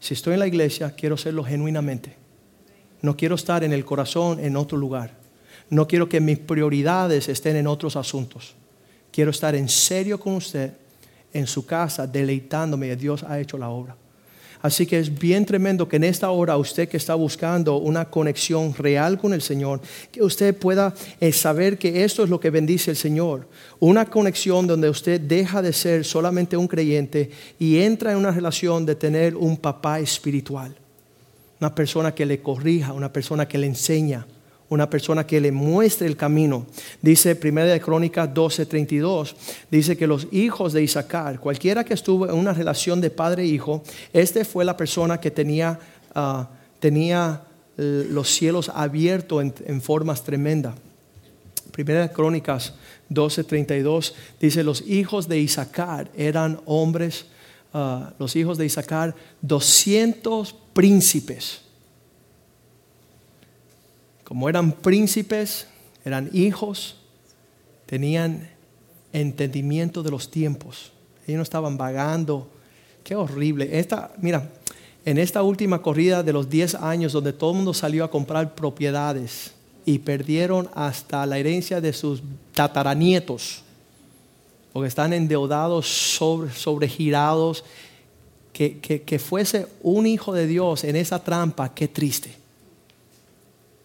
Si 0.00 0.14
estoy 0.14 0.34
en 0.34 0.40
la 0.40 0.46
iglesia, 0.46 0.94
quiero 0.94 1.16
serlo 1.16 1.44
genuinamente. 1.44 2.16
No 3.00 3.16
quiero 3.16 3.36
estar 3.36 3.62
en 3.64 3.72
el 3.72 3.84
corazón 3.84 4.40
en 4.40 4.56
otro 4.56 4.76
lugar. 4.76 5.23
No 5.70 5.86
quiero 5.88 6.08
que 6.08 6.20
mis 6.20 6.38
prioridades 6.38 7.28
estén 7.28 7.56
en 7.56 7.66
otros 7.66 7.96
asuntos. 7.96 8.54
Quiero 9.10 9.30
estar 9.30 9.54
en 9.54 9.68
serio 9.68 10.18
con 10.18 10.34
usted, 10.34 10.72
en 11.32 11.46
su 11.46 11.64
casa, 11.64 12.06
deleitándome. 12.06 12.96
Dios 12.96 13.22
ha 13.22 13.38
hecho 13.38 13.58
la 13.58 13.68
obra. 13.68 13.96
Así 14.64 14.86
que 14.86 14.98
es 14.98 15.18
bien 15.18 15.44
tremendo 15.44 15.86
que 15.86 15.96
en 15.96 16.04
esta 16.04 16.30
hora 16.30 16.56
usted 16.56 16.88
que 16.88 16.96
está 16.96 17.14
buscando 17.14 17.76
una 17.76 18.08
conexión 18.08 18.72
real 18.74 19.18
con 19.18 19.34
el 19.34 19.42
Señor, 19.42 19.82
que 20.10 20.22
usted 20.22 20.56
pueda 20.56 20.94
eh, 21.20 21.32
saber 21.32 21.76
que 21.76 22.02
esto 22.02 22.24
es 22.24 22.30
lo 22.30 22.40
que 22.40 22.48
bendice 22.48 22.90
el 22.90 22.96
Señor. 22.96 23.46
Una 23.78 24.06
conexión 24.06 24.66
donde 24.66 24.88
usted 24.88 25.20
deja 25.20 25.60
de 25.60 25.74
ser 25.74 26.02
solamente 26.06 26.56
un 26.56 26.66
creyente 26.66 27.30
y 27.58 27.80
entra 27.80 28.12
en 28.12 28.16
una 28.16 28.30
relación 28.30 28.86
de 28.86 28.94
tener 28.94 29.36
un 29.36 29.58
papá 29.58 30.00
espiritual. 30.00 30.74
Una 31.60 31.74
persona 31.74 32.14
que 32.14 32.24
le 32.24 32.40
corrija, 32.40 32.94
una 32.94 33.12
persona 33.12 33.46
que 33.46 33.58
le 33.58 33.66
enseña, 33.66 34.26
una 34.74 34.90
persona 34.90 35.26
que 35.26 35.40
le 35.40 35.52
muestre 35.52 36.06
el 36.06 36.16
camino. 36.16 36.66
Dice 37.00 37.38
1 37.40 37.64
de 37.64 37.80
Crónicas 37.80 38.28
12:32, 38.34 39.34
dice 39.70 39.96
que 39.96 40.06
los 40.06 40.26
hijos 40.32 40.72
de 40.72 40.82
Isaacar, 40.82 41.40
cualquiera 41.40 41.84
que 41.84 41.94
estuvo 41.94 42.28
en 42.28 42.34
una 42.34 42.52
relación 42.52 43.00
de 43.00 43.10
padre 43.10 43.44
e 43.44 43.46
hijo, 43.46 43.82
este 44.12 44.44
fue 44.44 44.64
la 44.64 44.76
persona 44.76 45.18
que 45.18 45.30
tenía, 45.30 45.78
ah, 46.14 46.48
tenía 46.80 47.42
eh, 47.78 48.06
los 48.10 48.28
cielos 48.28 48.68
abiertos 48.68 49.44
en, 49.64 49.80
formas 49.80 50.22
tremendas. 50.22 50.74
Primera 51.70 52.02
de 52.02 52.10
Crónicas 52.12 52.74
12:32 53.10 54.12
dice, 54.40 54.62
los 54.62 54.82
hijos 54.86 55.28
de 55.28 55.38
Isaacar 55.38 56.10
eran 56.16 56.60
hombres, 56.66 57.26
ah, 57.72 58.12
los 58.18 58.36
hijos 58.36 58.58
de 58.58 58.66
Isaacar, 58.66 59.14
200 59.40 60.54
príncipes 60.72 61.63
como 64.24 64.48
eran 64.48 64.72
príncipes, 64.72 65.66
eran 66.04 66.30
hijos, 66.32 66.96
tenían 67.86 68.48
entendimiento 69.12 70.02
de 70.02 70.10
los 70.10 70.30
tiempos. 70.30 70.92
Ellos 71.26 71.38
no 71.38 71.42
estaban 71.42 71.76
vagando. 71.76 72.50
Qué 73.02 73.14
horrible. 73.14 73.78
Esta, 73.78 74.12
mira, 74.18 74.50
en 75.04 75.18
esta 75.18 75.42
última 75.42 75.82
corrida 75.82 76.22
de 76.22 76.32
los 76.32 76.48
10 76.48 76.76
años 76.76 77.12
donde 77.12 77.32
todo 77.32 77.50
el 77.50 77.56
mundo 77.56 77.74
salió 77.74 78.04
a 78.04 78.10
comprar 78.10 78.54
propiedades 78.54 79.52
y 79.84 79.98
perdieron 79.98 80.68
hasta 80.74 81.26
la 81.26 81.38
herencia 81.38 81.80
de 81.80 81.92
sus 81.92 82.22
tataranietos, 82.54 83.62
porque 84.72 84.88
están 84.88 85.12
endeudados, 85.12 85.86
sobre, 85.86 86.50
sobregirados, 86.52 87.64
que, 88.52 88.78
que, 88.80 89.18
fuese 89.18 89.66
un 89.82 90.06
hijo 90.06 90.32
de 90.32 90.46
Dios 90.46 90.84
en 90.84 90.94
esa 90.94 91.22
trampa, 91.22 91.74
qué 91.74 91.88
triste. 91.88 92.43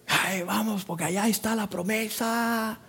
Ay, 0.10 0.42
vamos, 0.42 0.84
porque 0.84 1.04
allá 1.04 1.28
está 1.28 1.56
la 1.56 1.70
promesa. 1.70 2.80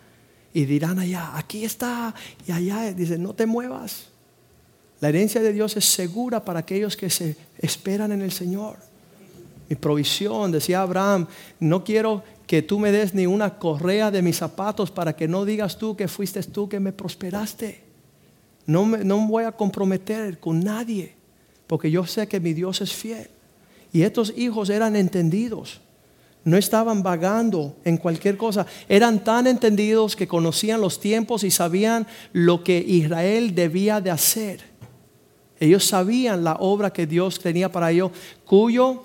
Y 0.53 0.65
dirán 0.65 0.99
allá, 0.99 1.37
aquí 1.37 1.65
está, 1.65 2.13
y 2.47 2.51
allá, 2.51 2.93
dice, 2.93 3.19
no 3.19 3.35
te 3.35 3.47
muevas. 3.47 4.09
La 5.01 5.11
herencia 5.11 5.41
de 5.41 5.53
Dios 5.53 5.77
es 5.77 5.85
segura 5.85 6.45
para 6.45 6.61
aquellos 6.61 6.97
que 6.97 7.09
se 7.09 7.37
esperan 7.59 8.11
en 8.13 8.23
el 8.23 8.33
Señor. 8.33 8.79
Mi 9.69 9.77
provisión, 9.77 10.51
decía 10.51 10.83
Abraham, 10.83 11.29
no 11.61 11.85
quiero 11.85 12.25
que 12.47 12.63
tú 12.63 12.81
me 12.81 12.91
des 12.91 13.15
ni 13.15 13.27
una 13.27 13.59
correa 13.59 14.11
de 14.11 14.23
mis 14.23 14.39
zapatos 14.39 14.91
para 14.91 15.15
que 15.15 15.29
no 15.29 15.45
digas 15.45 15.79
tú 15.79 15.97
que 15.97 16.09
fuiste 16.09 16.43
tú 16.43 16.69
que 16.69 16.81
me 16.81 16.93
prosperaste. 16.93 17.85
No 18.67 18.85
me, 18.85 19.05
no 19.05 19.25
voy 19.27 19.45
a 19.45 19.53
comprometer 19.53 20.41
con 20.41 20.61
nadie, 20.61 21.15
porque 21.69 21.91
yo 21.91 22.07
sé 22.07 22.27
que 22.27 22.41
mi 22.41 22.55
Dios 22.55 22.81
es 22.81 22.93
fiel. 22.93 23.31
Y 23.93 24.03
estos 24.03 24.35
hijos 24.37 24.69
eran 24.69 24.97
entendidos. 24.97 25.81
No 26.45 26.57
estaban 26.57 27.03
vagando 27.03 27.77
en 27.85 27.97
cualquier 27.99 28.37
cosa. 28.37 28.67
Eran 28.89 29.23
tan 29.23 29.47
entendidos 29.47 30.17
que 30.17 30.27
conocían 30.27 30.81
los 30.81 30.99
tiempos 30.99 31.45
y 31.45 31.51
sabían 31.51 32.07
lo 32.33 32.65
que 32.65 32.79
Israel 32.79 33.55
debía 33.55 34.01
de 34.01 34.11
hacer. 34.11 34.61
Ellos 35.59 35.85
sabían 35.85 36.43
la 36.43 36.55
obra 36.55 36.91
que 36.91 37.07
Dios 37.07 37.39
tenía 37.39 37.71
para 37.71 37.91
ellos, 37.91 38.13
cuyo 38.47 39.03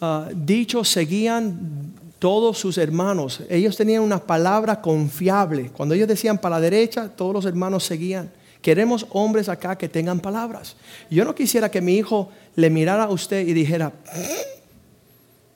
ah, 0.00 0.28
dicho 0.34 0.82
seguían 0.82 1.94
todos 2.18 2.58
sus 2.58 2.76
hermanos. 2.78 3.42
Ellos 3.48 3.76
tenían 3.76 4.02
una 4.02 4.18
palabra 4.18 4.80
confiable. 4.80 5.70
Cuando 5.70 5.94
ellos 5.94 6.08
decían 6.08 6.38
para 6.38 6.56
la 6.56 6.60
derecha, 6.60 7.08
todos 7.08 7.32
los 7.32 7.44
hermanos 7.44 7.84
seguían. 7.84 8.32
Queremos 8.60 9.06
hombres 9.10 9.48
acá 9.48 9.78
que 9.78 9.88
tengan 9.88 10.18
palabras. 10.18 10.74
Yo 11.08 11.24
no 11.24 11.36
quisiera 11.36 11.70
que 11.70 11.80
mi 11.80 11.94
hijo 11.94 12.30
le 12.56 12.68
mirara 12.68 13.04
a 13.04 13.10
usted 13.10 13.46
y 13.46 13.52
dijera, 13.52 13.92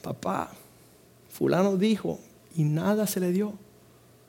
papá, 0.01 0.53
fulano 1.41 1.77
dijo 1.79 2.21
y 2.55 2.63
nada 2.63 3.09
se 3.09 3.19
le 3.19 3.33
dio. 3.33 3.55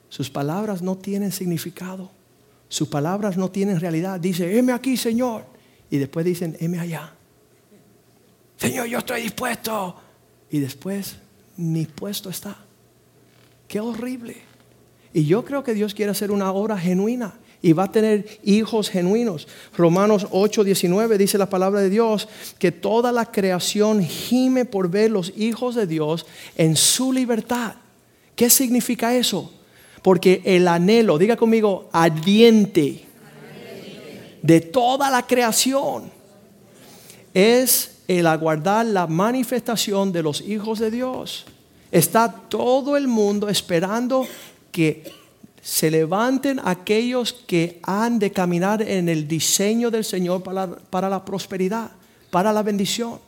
Sus 0.07 0.31
palabras 0.31 0.81
no 0.81 0.97
tienen 0.97 1.31
significado. 1.31 2.09
Sus 2.69 2.87
palabras 2.87 3.35
no 3.35 3.51
tienen 3.51 3.79
realidad. 3.79 4.19
Dice, 4.19 4.57
heme 4.57 4.71
aquí, 4.71 4.95
Señor 4.95 5.51
y 5.91 5.97
después 5.97 6.25
dicen, 6.25 6.55
heme 6.61 6.79
allá. 6.79 7.13
Señor, 8.55 8.87
yo 8.87 8.99
estoy 8.99 9.23
dispuesto. 9.23 9.97
Y 10.49 10.59
después, 10.59 11.17
mi 11.57 11.85
puesto 11.85 12.29
está. 12.29 12.55
Qué 13.67 13.81
horrible. 13.81 14.37
Y 15.13 15.25
yo 15.25 15.43
creo 15.43 15.65
que 15.65 15.73
Dios 15.73 15.93
quiere 15.93 16.11
hacer 16.11 16.31
una 16.31 16.53
obra 16.53 16.77
genuina 16.77 17.33
y 17.61 17.73
va 17.73 17.83
a 17.83 17.91
tener 17.91 18.39
hijos 18.43 18.89
genuinos. 18.89 19.47
Romanos 19.77 20.27
8, 20.31 20.63
19 20.63 21.17
dice 21.17 21.37
la 21.37 21.49
palabra 21.49 21.81
de 21.81 21.89
Dios 21.89 22.27
que 22.57 22.71
toda 22.71 23.11
la 23.11 23.25
creación 23.25 24.03
gime 24.03 24.65
por 24.65 24.89
ver 24.89 25.11
los 25.11 25.33
hijos 25.37 25.75
de 25.75 25.87
Dios 25.87 26.25
en 26.57 26.75
su 26.75 27.13
libertad. 27.13 27.75
¿Qué 28.35 28.49
significa 28.49 29.15
eso? 29.15 29.51
Porque 30.01 30.41
el 30.45 30.67
anhelo, 30.67 31.17
diga 31.17 31.37
conmigo, 31.37 31.89
ardiente 31.91 33.05
de 34.41 34.61
toda 34.61 35.11
la 35.11 35.27
creación 35.27 36.11
es 37.33 37.99
el 38.07 38.25
aguardar 38.25 38.85
la 38.87 39.05
manifestación 39.05 40.11
de 40.11 40.23
los 40.23 40.41
hijos 40.41 40.79
de 40.79 40.89
Dios. 40.89 41.45
Está 41.91 42.31
todo 42.31 42.97
el 42.97 43.07
mundo 43.07 43.49
esperando 43.49 44.25
que 44.71 45.20
se 45.61 45.91
levanten 45.91 46.59
aquellos 46.63 47.33
que 47.33 47.79
han 47.83 48.17
de 48.17 48.31
caminar 48.31 48.81
en 48.81 49.07
el 49.09 49.27
diseño 49.27 49.91
del 49.91 50.03
Señor 50.03 50.41
para, 50.41 51.09
la 51.09 51.23
prosperidad, 51.23 51.91
para 52.31 52.51
la 52.51 52.63
bendición. 52.63 53.19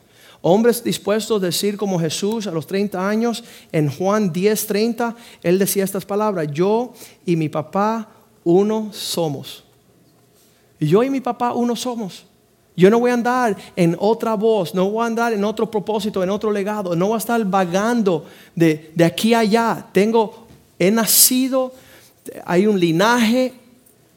Hombres 0.42 0.84
dispuestos 0.84 1.42
a 1.42 1.46
decir 1.46 1.78
como 1.78 2.00
Jesús 2.00 2.48
a 2.48 2.52
los 2.52 2.68
30 2.68 3.08
años, 3.08 3.44
en 3.72 3.90
Juan 3.90 4.34
10:30, 4.34 5.16
él 5.42 5.58
decía 5.58 5.84
estas 5.86 6.06
palabras, 6.06 6.48
yo 6.52 6.94
y 7.26 7.36
mi 7.36 7.50
papá 7.50 8.10
uno 8.44 8.90
somos. 8.92 9.64
Yo 10.80 11.04
y 11.04 11.10
mi 11.10 11.22
papá 11.22 11.54
uno 11.54 11.76
somos. 11.76 12.26
Yo 12.76 12.90
no 12.90 13.00
voy 13.00 13.12
a 13.12 13.14
andar 13.14 13.56
en 13.76 13.96
otra 14.00 14.34
voz, 14.34 14.74
no 14.74 14.90
voy 14.90 15.04
a 15.04 15.06
andar 15.06 15.32
en 15.32 15.44
otro 15.44 15.70
propósito, 15.70 16.24
en 16.24 16.32
otro 16.32 16.52
legado, 16.52 16.96
no 16.96 17.08
voy 17.08 17.16
a 17.16 17.20
estar 17.20 17.46
vagando 17.46 18.26
de, 18.56 18.92
de 18.96 19.06
aquí 19.06 19.36
a 19.36 19.40
allá. 19.40 19.86
Tengo, 19.94 20.48
he 20.80 20.90
nacido, 20.90 21.72
hay 22.46 22.68
un 22.68 22.80
linaje, 22.80 23.54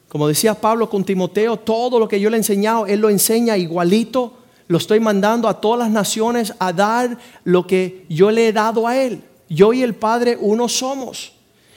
como 0.07 0.27
decía 0.27 0.53
Pablo 0.55 0.89
con 0.89 1.03
Timoteo, 1.03 1.57
todo 1.57 1.99
lo 1.99 2.07
que 2.07 2.19
yo 2.19 2.29
le 2.29 2.37
he 2.37 2.39
enseñado, 2.39 2.85
él 2.85 2.99
lo 2.99 3.09
enseña 3.09 3.57
igualito. 3.57 4.33
Lo 4.69 4.77
estoy 4.77 4.99
mandando 4.99 5.47
a 5.47 5.61
todas 5.61 5.79
las 5.79 5.89
naciones 5.89 6.53
a 6.59 6.73
dar 6.73 7.17
lo 7.45 7.65
que 7.65 8.05
yo 8.09 8.31
le 8.31 8.49
he 8.49 8.53
dado 8.53 8.85
a 8.85 8.97
él. 8.97 9.23
Yo 9.49 9.71
y 9.71 9.81
el 9.81 9.95
Padre 9.95 10.37
uno 10.39 10.67
somos. 10.67 11.33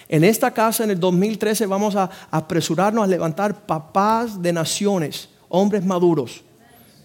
En 0.08 0.24
esta 0.24 0.50
casa 0.50 0.82
en 0.82 0.90
el 0.90 0.98
2013 0.98 1.66
vamos 1.66 1.94
a 1.94 2.10
apresurarnos 2.32 3.04
a 3.04 3.06
levantar 3.06 3.64
papás 3.64 4.42
de 4.42 4.52
naciones, 4.52 5.28
hombres 5.48 5.84
maduros, 5.84 6.42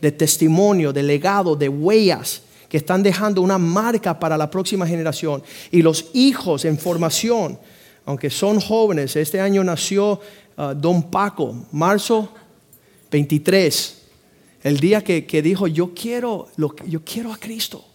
de 0.01 0.11
testimonio, 0.11 0.91
de 0.91 1.03
legado, 1.03 1.55
de 1.55 1.69
huellas 1.69 2.41
que 2.67 2.77
están 2.77 3.03
dejando 3.03 3.41
una 3.41 3.59
marca 3.59 4.19
para 4.19 4.37
la 4.37 4.49
próxima 4.49 4.87
generación. 4.87 5.43
Y 5.69 5.83
los 5.83 6.07
hijos 6.13 6.65
en 6.65 6.79
formación, 6.79 7.59
aunque 8.05 8.29
son 8.29 8.59
jóvenes, 8.59 9.15
este 9.15 9.41
año 9.41 9.63
nació 9.63 10.19
uh, 10.57 10.73
don 10.75 11.09
Paco, 11.09 11.65
marzo 11.71 12.29
23, 13.11 14.01
el 14.63 14.79
día 14.79 15.03
que, 15.03 15.41
dijo, 15.41 15.67
yo 15.67 15.93
quiero, 15.93 16.47
lo, 16.57 16.75
yo 16.87 17.01
quiero 17.03 17.31
a 17.31 17.37
Cristo, 17.37 17.85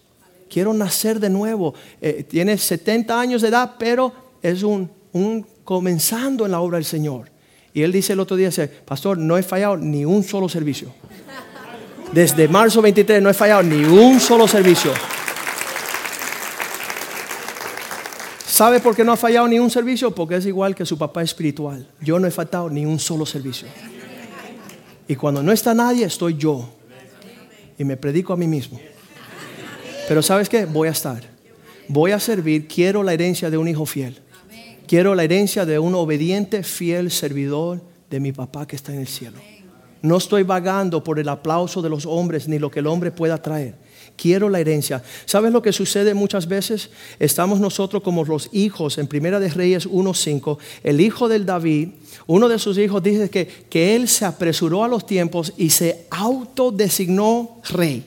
quiero 0.49 0.73
nacer 0.73 1.19
de 1.19 1.29
nuevo. 1.29 1.73
Eh, 2.01 2.23
tiene 2.27 2.57
70 2.57 3.19
años 3.19 3.41
de 3.41 3.49
edad, 3.49 3.75
pero 3.77 4.13
es 4.41 4.63
un 4.63 4.89
un 5.13 5.45
comenzando 5.63 6.45
en 6.45 6.51
la 6.51 6.61
obra 6.61 6.77
del 6.77 6.85
Señor. 6.85 7.29
Y 7.73 7.83
él 7.83 7.91
dice 7.91 8.13
el 8.13 8.19
otro 8.19 8.35
día, 8.35 8.47
dice, 8.47 8.67
pastor, 8.67 9.17
no 9.17 9.37
he 9.37 9.43
fallado 9.43 9.77
ni 9.77 10.05
un 10.05 10.23
solo 10.23 10.49
servicio. 10.49 10.93
Desde 12.11 12.47
marzo 12.47 12.81
23 12.81 13.21
no 13.21 13.29
he 13.29 13.33
fallado 13.33 13.63
ni 13.63 13.83
un 13.83 14.19
solo 14.19 14.47
servicio. 14.47 14.91
¿Sabe 18.61 18.79
por 18.79 18.95
qué 18.95 19.03
no 19.03 19.11
ha 19.11 19.17
fallado 19.17 19.47
ni 19.47 19.57
un 19.57 19.71
servicio? 19.71 20.11
Porque 20.11 20.35
es 20.35 20.45
igual 20.45 20.75
que 20.75 20.85
su 20.85 20.95
papá 20.95 21.23
espiritual. 21.23 21.87
Yo 21.99 22.19
no 22.19 22.27
he 22.27 22.29
faltado 22.29 22.69
ni 22.69 22.85
un 22.85 22.99
solo 22.99 23.25
servicio. 23.25 23.67
Y 25.07 25.15
cuando 25.15 25.41
no 25.41 25.51
está 25.51 25.73
nadie, 25.73 26.05
estoy 26.05 26.37
yo. 26.37 26.69
Y 27.79 27.83
me 27.83 27.97
predico 27.97 28.33
a 28.33 28.37
mí 28.37 28.45
mismo. 28.45 28.79
Pero 30.07 30.21
¿sabes 30.21 30.47
qué? 30.47 30.67
Voy 30.67 30.89
a 30.89 30.91
estar. 30.91 31.23
Voy 31.87 32.11
a 32.11 32.19
servir. 32.19 32.67
Quiero 32.67 33.01
la 33.01 33.13
herencia 33.13 33.49
de 33.49 33.57
un 33.57 33.67
hijo 33.67 33.87
fiel. 33.87 34.21
Quiero 34.85 35.15
la 35.15 35.23
herencia 35.23 35.65
de 35.65 35.79
un 35.79 35.95
obediente, 35.95 36.61
fiel 36.61 37.09
servidor 37.09 37.81
de 38.11 38.19
mi 38.19 38.31
papá 38.31 38.67
que 38.67 38.75
está 38.75 38.93
en 38.93 38.99
el 38.99 39.07
cielo. 39.07 39.39
No 40.03 40.17
estoy 40.17 40.43
vagando 40.43 41.03
por 41.03 41.17
el 41.17 41.29
aplauso 41.29 41.81
de 41.81 41.89
los 41.89 42.05
hombres 42.05 42.47
ni 42.47 42.59
lo 42.59 42.69
que 42.69 42.81
el 42.81 42.85
hombre 42.85 43.09
pueda 43.09 43.41
traer. 43.41 43.73
Quiero 44.21 44.49
la 44.49 44.59
herencia. 44.59 45.01
¿Sabes 45.25 45.51
lo 45.51 45.63
que 45.63 45.73
sucede 45.73 46.13
muchas 46.13 46.47
veces? 46.47 46.91
Estamos 47.17 47.59
nosotros 47.59 48.03
como 48.03 48.23
los 48.23 48.49
hijos 48.51 48.99
en 48.99 49.07
Primera 49.07 49.39
de 49.39 49.49
Reyes 49.49 49.89
1.5. 49.89 50.59
El 50.83 51.01
hijo 51.01 51.27
del 51.27 51.43
David, 51.43 51.89
uno 52.27 52.47
de 52.47 52.59
sus 52.59 52.77
hijos 52.77 53.01
dice 53.01 53.31
que, 53.31 53.47
que 53.47 53.95
él 53.95 54.07
se 54.07 54.25
apresuró 54.25 54.83
a 54.83 54.87
los 54.87 55.07
tiempos 55.07 55.53
y 55.57 55.71
se 55.71 56.05
autodesignó 56.11 57.61
rey. 57.71 58.05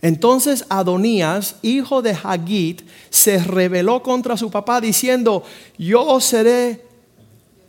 Entonces 0.00 0.64
Adonías, 0.68 1.56
hijo 1.62 2.00
de 2.00 2.16
Hagit, 2.22 2.82
se 3.10 3.42
rebeló 3.42 4.04
contra 4.04 4.36
su 4.36 4.52
papá 4.52 4.80
diciendo, 4.80 5.42
yo 5.76 6.20
seré 6.20 6.84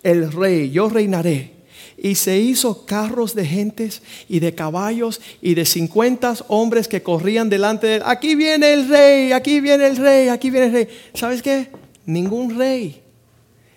el 0.04 0.32
rey, 0.32 0.70
yo 0.70 0.88
reinaré. 0.88 1.55
Y 1.98 2.16
se 2.16 2.40
hizo 2.40 2.86
carros 2.86 3.36
de 3.36 3.46
gentes 3.46 4.02
y 4.28 4.40
de 4.40 4.54
caballos 4.54 5.22
y 5.42 5.56
de 5.56 5.66
cincuenta 5.66 6.36
hombres 6.48 6.88
que 6.88 7.02
corrían 7.02 7.50
delante 7.50 7.88
de 7.88 7.96
él. 7.96 8.04
Aquí 8.06 8.36
viene 8.36 8.74
el 8.74 8.90
rey, 8.90 9.32
aquí 9.32 9.62
viene 9.62 9.88
el 9.88 9.98
rey, 9.98 10.28
aquí 10.28 10.50
viene 10.50 10.68
el 10.68 10.74
rey. 10.74 10.88
¿Sabes 11.14 11.42
qué? 11.42 11.70
Ningún 12.06 12.58
rey. 12.58 13.02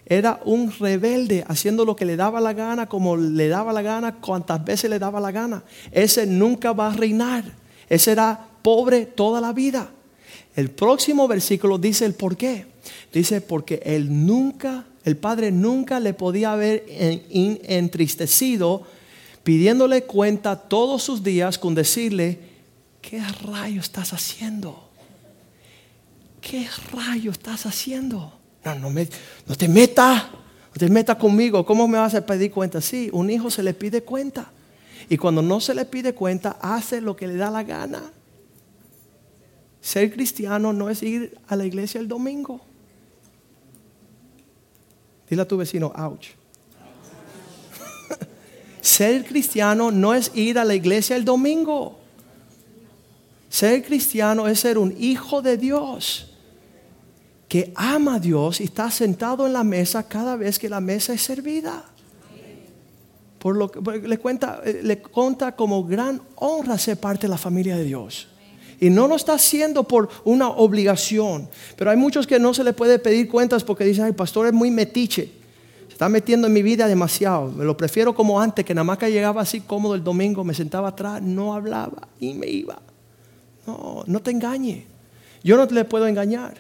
Era 0.04 0.40
un 0.44 0.72
rebelde 0.72 1.44
haciendo 1.46 1.84
lo 1.84 1.94
que 1.94 2.06
le 2.06 2.16
daba 2.16 2.40
la 2.40 2.54
gana, 2.54 2.88
como 2.88 3.16
le 3.16 3.48
daba 3.48 3.74
la 3.74 3.82
gana, 3.82 4.16
cuantas 4.16 4.64
veces 4.64 4.88
le 4.88 4.98
daba 4.98 5.20
la 5.20 5.30
gana. 5.30 5.62
Ese 5.92 6.26
nunca 6.26 6.72
va 6.72 6.88
a 6.88 6.96
reinar. 6.96 7.44
Ese 7.88 8.12
era 8.12 8.48
pobre 8.62 9.04
toda 9.04 9.40
la 9.40 9.52
vida. 9.52 9.90
El 10.56 10.70
próximo 10.70 11.28
versículo 11.28 11.78
dice 11.78 12.06
el 12.06 12.14
por 12.14 12.36
qué. 12.36 12.66
Dice 13.12 13.40
porque 13.42 13.82
él 13.84 14.26
nunca, 14.26 14.86
el 15.08 15.16
padre 15.16 15.50
nunca 15.50 16.00
le 16.00 16.12
podía 16.12 16.52
haber 16.52 16.84
entristecido 17.30 18.82
pidiéndole 19.42 20.04
cuenta 20.04 20.56
todos 20.56 21.02
sus 21.02 21.24
días 21.24 21.58
con 21.58 21.74
decirle, 21.74 22.38
¿qué 23.00 23.22
rayo 23.42 23.80
estás 23.80 24.12
haciendo? 24.12 24.86
¿Qué 26.42 26.68
rayo 26.92 27.30
estás 27.30 27.64
haciendo? 27.64 28.34
No, 28.62 28.74
no, 28.74 28.90
me, 28.90 29.08
no 29.46 29.56
te 29.56 29.66
metas, 29.66 30.24
no 30.24 30.78
te 30.78 30.90
metas 30.90 31.16
conmigo. 31.16 31.64
¿Cómo 31.64 31.88
me 31.88 31.96
vas 31.96 32.14
a 32.14 32.26
pedir 32.26 32.50
cuenta? 32.50 32.82
Sí, 32.82 33.08
un 33.14 33.30
hijo 33.30 33.50
se 33.50 33.62
le 33.62 33.72
pide 33.72 34.02
cuenta. 34.02 34.50
Y 35.08 35.16
cuando 35.16 35.40
no 35.40 35.58
se 35.60 35.74
le 35.74 35.86
pide 35.86 36.12
cuenta, 36.12 36.58
hace 36.60 37.00
lo 37.00 37.16
que 37.16 37.26
le 37.26 37.36
da 37.36 37.50
la 37.50 37.62
gana. 37.62 38.12
Ser 39.80 40.12
cristiano 40.12 40.74
no 40.74 40.90
es 40.90 41.02
ir 41.02 41.38
a 41.48 41.56
la 41.56 41.64
iglesia 41.64 41.98
el 41.98 42.08
domingo. 42.08 42.67
Dile 45.28 45.42
a 45.42 45.44
tu 45.48 45.56
vecino, 45.56 45.92
ouch. 45.94 46.28
Ser 48.80 49.24
cristiano 49.24 49.90
no 49.90 50.14
es 50.14 50.30
ir 50.34 50.58
a 50.58 50.64
la 50.64 50.74
iglesia 50.74 51.16
el 51.16 51.24
domingo. 51.24 51.98
Ser 53.50 53.82
cristiano 53.82 54.46
es 54.46 54.60
ser 54.60 54.76
un 54.78 54.94
hijo 54.98 55.40
de 55.40 55.56
Dios 55.56 56.28
que 57.48 57.72
ama 57.74 58.16
a 58.16 58.20
Dios 58.20 58.60
y 58.60 58.64
está 58.64 58.90
sentado 58.90 59.46
en 59.46 59.54
la 59.54 59.64
mesa 59.64 60.06
cada 60.06 60.36
vez 60.36 60.58
que 60.58 60.68
la 60.68 60.80
mesa 60.80 61.14
es 61.14 61.22
servida. 61.22 61.84
Por 63.38 63.56
lo 63.56 63.70
que 63.70 63.80
le 63.80 64.18
cuenta, 64.18 64.60
eh, 64.64 64.80
le 64.82 64.98
cuenta 65.00 65.56
como 65.56 65.84
gran 65.84 66.20
honra 66.36 66.76
ser 66.76 66.98
parte 66.98 67.26
de 67.26 67.30
la 67.30 67.38
familia 67.38 67.76
de 67.76 67.84
Dios. 67.84 68.28
Y 68.80 68.90
no 68.90 69.08
lo 69.08 69.16
está 69.16 69.34
haciendo 69.34 69.84
por 69.84 70.08
una 70.24 70.48
obligación. 70.48 71.48
Pero 71.76 71.90
hay 71.90 71.96
muchos 71.96 72.26
que 72.26 72.38
no 72.38 72.54
se 72.54 72.62
le 72.62 72.72
puede 72.72 72.98
pedir 72.98 73.28
cuentas 73.28 73.64
porque 73.64 73.84
dicen, 73.84 74.06
el 74.06 74.14
pastor 74.14 74.46
es 74.46 74.52
muy 74.52 74.70
metiche. 74.70 75.32
Se 75.88 75.94
está 75.94 76.08
metiendo 76.08 76.46
en 76.46 76.52
mi 76.52 76.62
vida 76.62 76.86
demasiado. 76.86 77.50
Me 77.50 77.64
lo 77.64 77.76
prefiero 77.76 78.14
como 78.14 78.40
antes, 78.40 78.64
que 78.64 78.74
nada 78.74 78.84
más 78.84 78.98
que 78.98 79.10
llegaba 79.10 79.42
así 79.42 79.60
cómodo 79.60 79.94
el 79.94 80.04
domingo, 80.04 80.44
me 80.44 80.54
sentaba 80.54 80.88
atrás, 80.88 81.20
no 81.20 81.54
hablaba 81.54 82.06
y 82.20 82.34
me 82.34 82.46
iba. 82.46 82.78
No, 83.66 84.04
no 84.06 84.20
te 84.20 84.30
engañe. 84.30 84.86
Yo 85.42 85.56
no 85.56 85.66
te 85.66 85.74
le 85.74 85.84
puedo 85.84 86.06
engañar. 86.06 86.56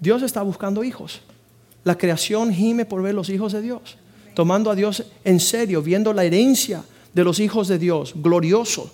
Dios 0.00 0.22
está 0.22 0.42
buscando 0.42 0.84
hijos. 0.84 1.22
La 1.84 1.96
creación 1.96 2.52
gime 2.52 2.84
por 2.84 3.02
ver 3.02 3.14
los 3.14 3.30
hijos 3.30 3.52
de 3.52 3.62
Dios. 3.62 3.96
Tomando 4.34 4.70
a 4.70 4.74
Dios 4.74 5.04
en 5.24 5.40
serio, 5.40 5.82
viendo 5.82 6.12
la 6.12 6.24
herencia 6.24 6.84
de 7.12 7.24
los 7.24 7.40
hijos 7.40 7.68
de 7.68 7.78
Dios, 7.78 8.12
glorioso. 8.16 8.92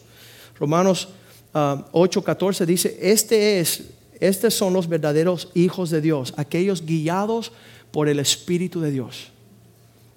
Romanos 0.59 1.09
8:14 1.53 2.61
ah, 2.61 2.67
dice, 2.67 2.99
este 3.01 3.61
es, 3.61 3.85
estos 4.21 4.55
son 4.55 4.73
los 4.73 4.89
verdaderos 4.89 5.49
hijos 5.55 5.91
de 5.91 6.01
Dios, 6.01 6.35
aquellos 6.37 6.85
guiados 6.85 7.53
por 7.91 8.09
el 8.09 8.21
Espíritu 8.21 8.81
de 8.81 8.91
Dios. 8.91 9.29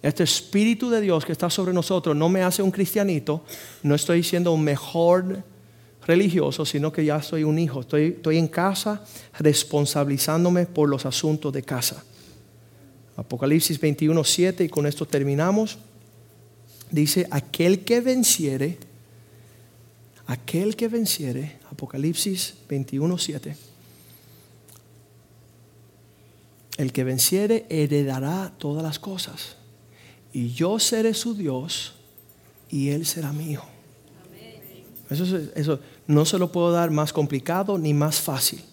Este 0.02 0.24
Espíritu 0.24 0.90
de 0.90 1.02
Dios 1.02 1.26
que 1.26 1.32
está 1.32 1.50
sobre 1.50 1.74
nosotros 1.74 2.16
no 2.16 2.30
me 2.30 2.44
hace 2.44 2.62
un 2.62 2.72
cristianito, 2.72 3.42
no 3.82 3.96
estoy 3.96 4.22
siendo 4.22 4.52
un 4.52 4.64
mejor 4.64 5.44
religioso, 6.06 6.66
sino 6.66 6.92
que 6.92 7.06
ya 7.06 7.22
soy 7.22 7.44
un 7.44 7.58
hijo, 7.58 7.82
estoy, 7.82 8.08
estoy 8.08 8.38
en 8.38 8.48
casa 8.48 9.04
responsabilizándome 9.40 10.66
por 10.66 10.90
los 10.90 11.06
asuntos 11.06 11.54
de 11.54 11.64
casa. 11.64 12.04
Apocalipsis 13.16 13.80
21:7 13.80 14.66
y 14.66 14.70
con 14.70 14.86
esto 14.86 15.06
terminamos. 15.06 15.78
Dice, 16.92 17.28
aquel 17.32 17.84
que 17.84 18.02
venciere, 18.02 18.78
aquel 20.28 20.76
que 20.76 20.88
venciere, 20.88 21.58
Apocalipsis 21.72 22.56
21:7, 22.70 23.56
el 26.78 26.92
que 26.92 27.04
venciere 27.04 27.66
heredará 27.70 28.54
todas 28.58 28.84
las 28.84 29.00
cosas. 29.00 29.58
Y 30.32 30.50
yo 30.50 30.80
seré 30.80 31.14
su 31.14 31.36
Dios 31.36 31.94
y 32.70 32.90
él 32.90 33.06
será 33.06 33.34
hijo. 33.34 33.68
Eso, 35.10 35.38
eso 35.56 35.80
no 36.08 36.26
se 36.26 36.40
lo 36.40 36.52
puedo 36.52 36.72
dar 36.72 36.90
más 36.90 37.14
complicado 37.14 37.78
ni 37.78 37.94
más 37.94 38.20
fácil. 38.20 38.64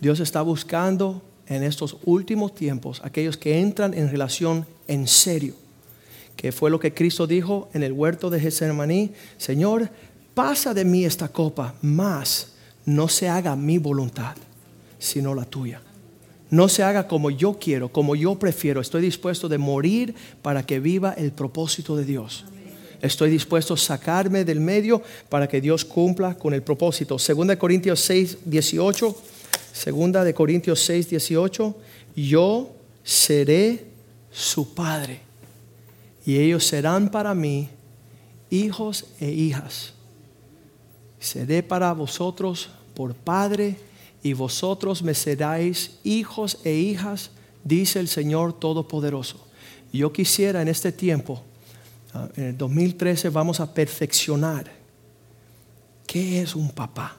Dios 0.00 0.18
está 0.18 0.42
buscando 0.42 1.22
en 1.46 1.62
estos 1.62 1.96
últimos 2.04 2.54
tiempos 2.54 3.00
aquellos 3.04 3.36
que 3.36 3.60
entran 3.60 3.94
en 3.94 4.10
relación 4.10 4.66
en 4.88 5.06
serio, 5.06 5.54
que 6.36 6.52
fue 6.52 6.70
lo 6.70 6.80
que 6.80 6.92
Cristo 6.92 7.26
dijo 7.26 7.68
en 7.72 7.82
el 7.82 7.92
huerto 7.92 8.30
de 8.30 8.40
Getsemaní, 8.40 9.12
Señor, 9.38 9.90
pasa 10.36 10.74
de 10.74 10.84
mí 10.84 11.06
esta 11.06 11.28
copa, 11.28 11.74
mas 11.80 12.48
no 12.84 13.08
se 13.08 13.26
haga 13.26 13.56
mi 13.56 13.78
voluntad, 13.78 14.36
sino 14.98 15.34
la 15.34 15.46
tuya. 15.46 15.80
No 16.50 16.68
se 16.68 16.82
haga 16.82 17.08
como 17.08 17.30
yo 17.30 17.58
quiero, 17.58 17.88
como 17.88 18.14
yo 18.14 18.38
prefiero. 18.38 18.82
Estoy 18.82 19.00
dispuesto 19.00 19.48
de 19.48 19.56
morir 19.56 20.14
para 20.42 20.66
que 20.66 20.78
viva 20.78 21.14
el 21.14 21.32
propósito 21.32 21.96
de 21.96 22.04
Dios. 22.04 22.44
Estoy 23.00 23.30
dispuesto 23.30 23.72
a 23.72 23.76
sacarme 23.78 24.44
del 24.44 24.60
medio 24.60 25.02
para 25.30 25.48
que 25.48 25.62
Dios 25.62 25.86
cumpla 25.86 26.34
con 26.34 26.52
el 26.52 26.62
propósito. 26.62 27.18
Segunda 27.18 27.54
de 27.54 27.58
Corintios 27.58 28.00
6, 28.00 28.38
18. 28.44 29.16
Segunda 29.72 30.22
de 30.22 30.34
Corintios 30.34 30.80
6, 30.80 31.08
18. 31.08 31.74
Yo 32.14 32.76
seré 33.02 33.86
su 34.30 34.74
padre 34.74 35.20
y 36.26 36.36
ellos 36.36 36.66
serán 36.66 37.10
para 37.10 37.34
mí 37.34 37.70
hijos 38.50 39.06
e 39.18 39.30
hijas. 39.30 39.95
Seré 41.20 41.62
para 41.62 41.92
vosotros 41.92 42.70
por 42.94 43.14
padre 43.14 43.76
y 44.22 44.32
vosotros 44.32 45.02
me 45.02 45.14
seráis 45.14 45.98
hijos 46.04 46.58
e 46.64 46.74
hijas, 46.74 47.30
dice 47.64 48.00
el 48.00 48.08
Señor 48.08 48.58
Todopoderoso. 48.58 49.46
Yo 49.92 50.12
quisiera 50.12 50.62
en 50.62 50.68
este 50.68 50.92
tiempo 50.92 51.42
Ah, 52.16 52.28
en 52.36 52.44
el 52.44 52.56
2013 52.56 53.28
vamos 53.28 53.60
a 53.60 53.72
perfeccionar 53.72 54.70
qué 56.06 56.40
es 56.40 56.54
un 56.54 56.70
papá. 56.70 57.16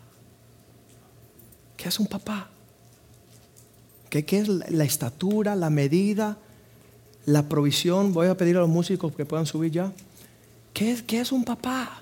¿Qué 1.75 1.89
es 1.89 1.99
un 1.99 2.07
papá? 2.07 2.49
¿Qué, 4.09 4.25
es 4.31 4.47
la 4.47 4.83
estatura, 4.83 5.55
la 5.55 5.69
medida, 5.69 6.37
la 7.25 7.47
provisión? 7.47 8.11
Voy 8.11 8.27
a 8.27 8.35
pedir 8.35 8.57
a 8.57 8.61
los 8.61 8.69
músicos 8.69 9.13
que 9.15 9.25
puedan 9.25 9.45
subir 9.45 9.71
ya. 9.71 9.91
¿Qué 10.73 11.03
qué 11.05 11.19
es 11.19 11.31
un 11.31 11.43
papá? 11.43 12.01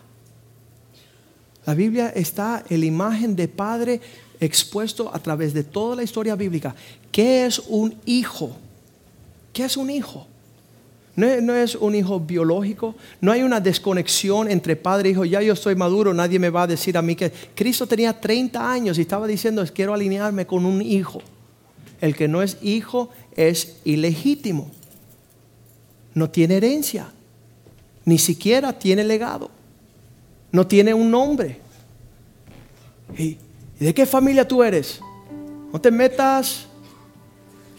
La 1.66 1.74
Biblia 1.74 2.10
está 2.10 2.64
en 2.70 2.80
la 2.80 2.86
imagen 2.86 3.36
de 3.36 3.48
padre 3.48 4.02
expuesto 4.40 5.14
a 5.14 5.20
través 5.20 5.54
de 5.54 5.64
toda 5.64 5.96
la 5.96 6.04
historia 6.04 6.36
bíblica. 6.36 6.76
¿Qué 7.12 7.46
es 7.46 7.60
un 7.68 7.96
hijo? 8.06 8.56
¿Qué 9.54 9.66
es 9.66 9.78
un 9.78 9.90
hijo? 9.90 10.28
No, 11.16 11.56
es 11.56 11.76
un 11.76 11.96
hijo 11.96 12.20
biológico, 12.20 12.94
no 13.22 13.32
hay 13.32 13.42
una 13.42 13.62
desconexión 13.62 14.52
entre 14.52 14.76
padre 14.76 15.10
e 15.10 15.12
hijo. 15.14 15.24
Ya 15.24 15.42
yo 15.42 15.54
estoy 15.54 15.74
maduro, 15.74 16.14
nadie 16.14 16.40
me 16.40 16.50
va 16.50 16.64
a 16.64 16.68
decir 16.68 16.98
a 16.98 17.02
mí 17.02 17.16
que 17.16 17.32
Cristo 17.56 17.88
tenía 17.88 18.20
30 18.20 18.70
años 18.70 18.98
y 18.98 19.02
estaba 19.02 19.26
diciendo, 19.26 19.64
quiero 19.74 19.94
alinearme 19.94 20.46
con 20.46 20.66
un 20.66 20.82
hijo. 20.82 21.22
El 22.02 22.18
que 22.18 22.28
no 22.28 22.44
es 22.44 22.58
hijo 22.62 23.10
es 23.38 23.78
ilegítimo, 23.86 24.70
no 26.14 26.30
tiene 26.30 26.58
herencia, 26.58 27.08
ni 28.04 28.18
siquiera 28.18 28.78
tiene 28.78 29.06
legado, 29.06 29.50
no 30.56 30.66
tiene 30.66 30.94
un 30.94 31.12
nombre. 31.12 31.60
¿Y 33.18 33.38
de 33.80 33.94
qué 33.94 34.06
familia 34.06 34.48
tú 34.48 34.64
eres? 34.64 35.00
No 35.72 35.80
te 35.80 35.92
metas, 35.92 36.68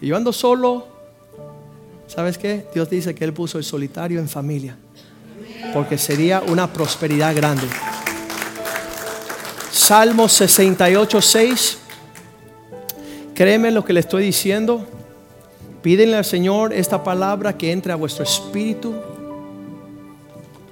yo 0.00 0.16
ando 0.16 0.32
solo, 0.32 0.96
¿Sabes 2.06 2.38
qué? 2.38 2.64
Dios 2.72 2.88
dice 2.88 3.14
que 3.14 3.24
Él 3.24 3.32
puso 3.32 3.58
el 3.58 3.64
solitario 3.64 4.20
en 4.20 4.28
familia. 4.28 4.76
Porque 5.72 5.98
sería 5.98 6.40
una 6.40 6.72
prosperidad 6.72 7.34
grande. 7.34 7.66
Salmo 9.72 10.28
68, 10.28 11.20
6. 11.20 11.78
Créeme 13.34 13.70
lo 13.70 13.84
que 13.84 13.92
le 13.92 14.00
estoy 14.00 14.24
diciendo. 14.24 14.86
Pídenle 15.82 16.16
al 16.16 16.24
Señor 16.24 16.72
esta 16.72 17.02
palabra 17.02 17.56
que 17.58 17.72
entre 17.72 17.92
a 17.92 17.96
vuestro 17.96 18.24
espíritu. 18.24 18.94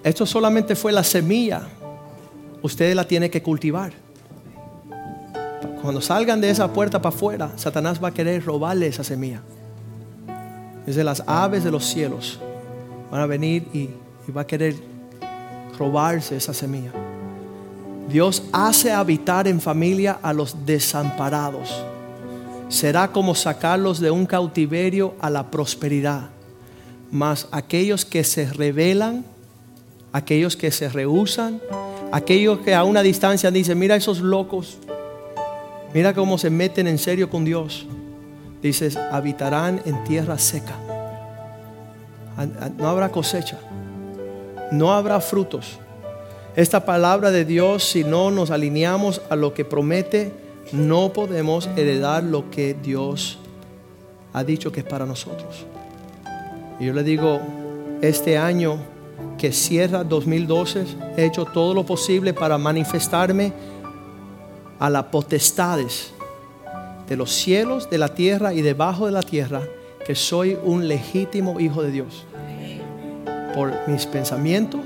Esto 0.02 0.24
solamente 0.24 0.76
fue 0.76 0.92
la 0.92 1.04
semilla. 1.04 1.62
Ustedes 2.64 2.96
la 2.96 3.07
tienen 3.07 3.31
que 3.31 3.42
cultivar. 3.42 3.92
Cuando 5.83 6.00
salgan 6.00 6.40
de 6.40 6.49
esa 6.49 6.72
puerta 6.72 7.03
para 7.03 7.14
afuera, 7.14 7.53
Satanás 7.57 8.03
va 8.03 8.09
a 8.09 8.14
querer 8.14 8.43
robarle 8.43 8.86
esa 8.86 9.05
semilla. 9.05 9.43
Desde 10.86 11.05
las 11.05 11.22
aves 11.26 11.62
de 11.62 11.70
los 11.70 11.84
cielos 11.84 12.41
van 13.11 13.20
a 13.20 13.26
venir 13.26 13.68
y, 13.74 13.91
y 14.26 14.32
va 14.34 14.41
a 14.41 14.47
querer 14.47 14.76
robarse 15.78 16.38
esa 16.38 16.55
semilla. 16.55 16.91
Dios 18.09 18.43
hace 18.51 18.93
habitar 18.93 19.47
en 19.47 19.61
familia 19.61 20.18
a 20.22 20.32
los 20.32 20.64
desamparados. 20.64 21.84
Será 22.70 23.09
como 23.09 23.34
sacarlos 23.34 24.01
de 24.01 24.11
un 24.11 24.24
cautiverio 24.24 25.14
a 25.20 25.28
la 25.28 25.51
prosperidad. 25.51 26.30
Mas 27.11 27.47
aquellos 27.51 28.07
que 28.07 28.24
se 28.24 28.51
rebelan, 28.51 29.22
aquellos 30.12 30.57
que 30.57 30.70
se 30.70 30.88
rehusan, 30.88 31.61
aquellos 32.14 32.60
que 32.60 32.74
a 32.74 32.84
una 32.84 33.02
distancia 33.02 33.50
dicen, 33.50 33.78
mira 33.78 33.96
esos 33.96 34.20
locos, 34.20 34.78
mira 35.92 36.14
cómo 36.14 36.38
se 36.38 36.50
meten 36.50 36.86
en 36.86 36.98
serio 36.98 37.28
con 37.28 37.44
Dios 37.44 37.86
dices, 38.64 38.96
habitarán 38.96 39.82
en 39.84 40.02
tierra 40.04 40.38
seca. 40.38 40.74
No 42.78 42.88
habrá 42.88 43.10
cosecha, 43.10 43.58
no 44.72 44.94
habrá 44.94 45.20
frutos. 45.20 45.78
Esta 46.56 46.86
palabra 46.86 47.30
de 47.30 47.44
Dios, 47.44 47.84
si 47.84 48.04
no 48.04 48.30
nos 48.30 48.50
alineamos 48.50 49.20
a 49.28 49.36
lo 49.36 49.52
que 49.52 49.66
promete, 49.66 50.32
no 50.72 51.12
podemos 51.12 51.68
heredar 51.76 52.24
lo 52.24 52.50
que 52.50 52.72
Dios 52.72 53.38
ha 54.32 54.42
dicho 54.44 54.72
que 54.72 54.80
es 54.80 54.86
para 54.86 55.04
nosotros. 55.04 55.66
Y 56.80 56.86
yo 56.86 56.94
le 56.94 57.02
digo, 57.02 57.40
este 58.00 58.38
año 58.38 58.78
que 59.39 59.53
cierra 59.53 60.05
2012, 60.05 60.85
he 61.16 61.24
hecho 61.24 61.45
todo 61.45 61.74
lo 61.74 61.85
posible 61.85 62.32
para 62.32 62.59
manifestarme 62.59 63.53
a 64.78 64.91
las 64.91 65.05
potestades 65.05 66.12
de 67.09 67.16
los 67.16 67.32
cielos, 67.32 67.91
de 67.91 67.99
la 67.99 68.09
tierra 68.09 68.55
y 68.55 68.62
debajo 68.62 69.07
de 69.07 69.12
la 69.12 69.22
tierra, 69.22 69.62
que 70.07 70.14
soy 70.14 70.59
un 70.62 70.89
legítimo 70.89 71.61
hijo 71.61 71.82
de 71.82 71.91
Dios. 71.91 72.24
Por 73.55 73.72
mis 73.89 74.07
pensamientos, 74.07 74.80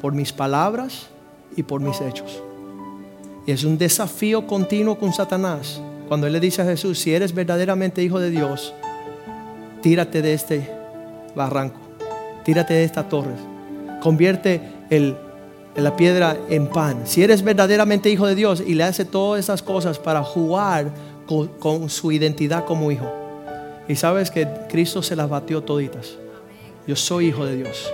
por 0.00 0.12
mis 0.12 0.32
palabras 0.32 1.08
y 1.56 1.62
por 1.62 1.80
mis 1.80 2.00
hechos. 2.00 2.42
Y 3.46 3.52
es 3.52 3.64
un 3.64 3.76
desafío 3.76 4.46
continuo 4.46 4.98
con 4.98 5.12
Satanás. 5.12 5.80
Cuando 6.08 6.26
él 6.26 6.32
le 6.34 6.40
dice 6.40 6.62
a 6.62 6.64
Jesús, 6.64 6.98
si 6.98 7.14
eres 7.14 7.34
verdaderamente 7.34 8.02
hijo 8.02 8.20
de 8.20 8.30
Dios, 8.30 8.74
tírate 9.80 10.22
de 10.22 10.34
este 10.34 10.70
barranco, 11.34 11.80
tírate 12.44 12.74
de 12.74 12.84
esta 12.84 13.08
torre, 13.08 13.34
convierte 14.00 14.60
el, 14.90 15.16
la 15.76 15.96
piedra 15.96 16.36
en 16.48 16.66
pan. 16.68 17.02
Si 17.04 17.22
eres 17.22 17.42
verdaderamente 17.42 18.10
hijo 18.10 18.26
de 18.26 18.34
Dios 18.34 18.62
y 18.66 18.74
le 18.74 18.84
hace 18.84 19.04
todas 19.04 19.40
esas 19.40 19.62
cosas 19.62 19.98
para 19.98 20.22
jugar 20.22 20.92
con, 21.60 21.88
su 21.88 22.12
identidad 22.12 22.64
como 22.64 22.90
hijo. 22.90 23.10
Y 23.88 23.96
sabes 23.96 24.30
que 24.30 24.48
Cristo 24.68 25.02
se 25.02 25.16
las 25.16 25.28
batió 25.28 25.62
toditas. 25.62 26.16
Yo 26.86 26.96
soy 26.96 27.28
hijo 27.28 27.44
de 27.44 27.56
Dios 27.56 27.92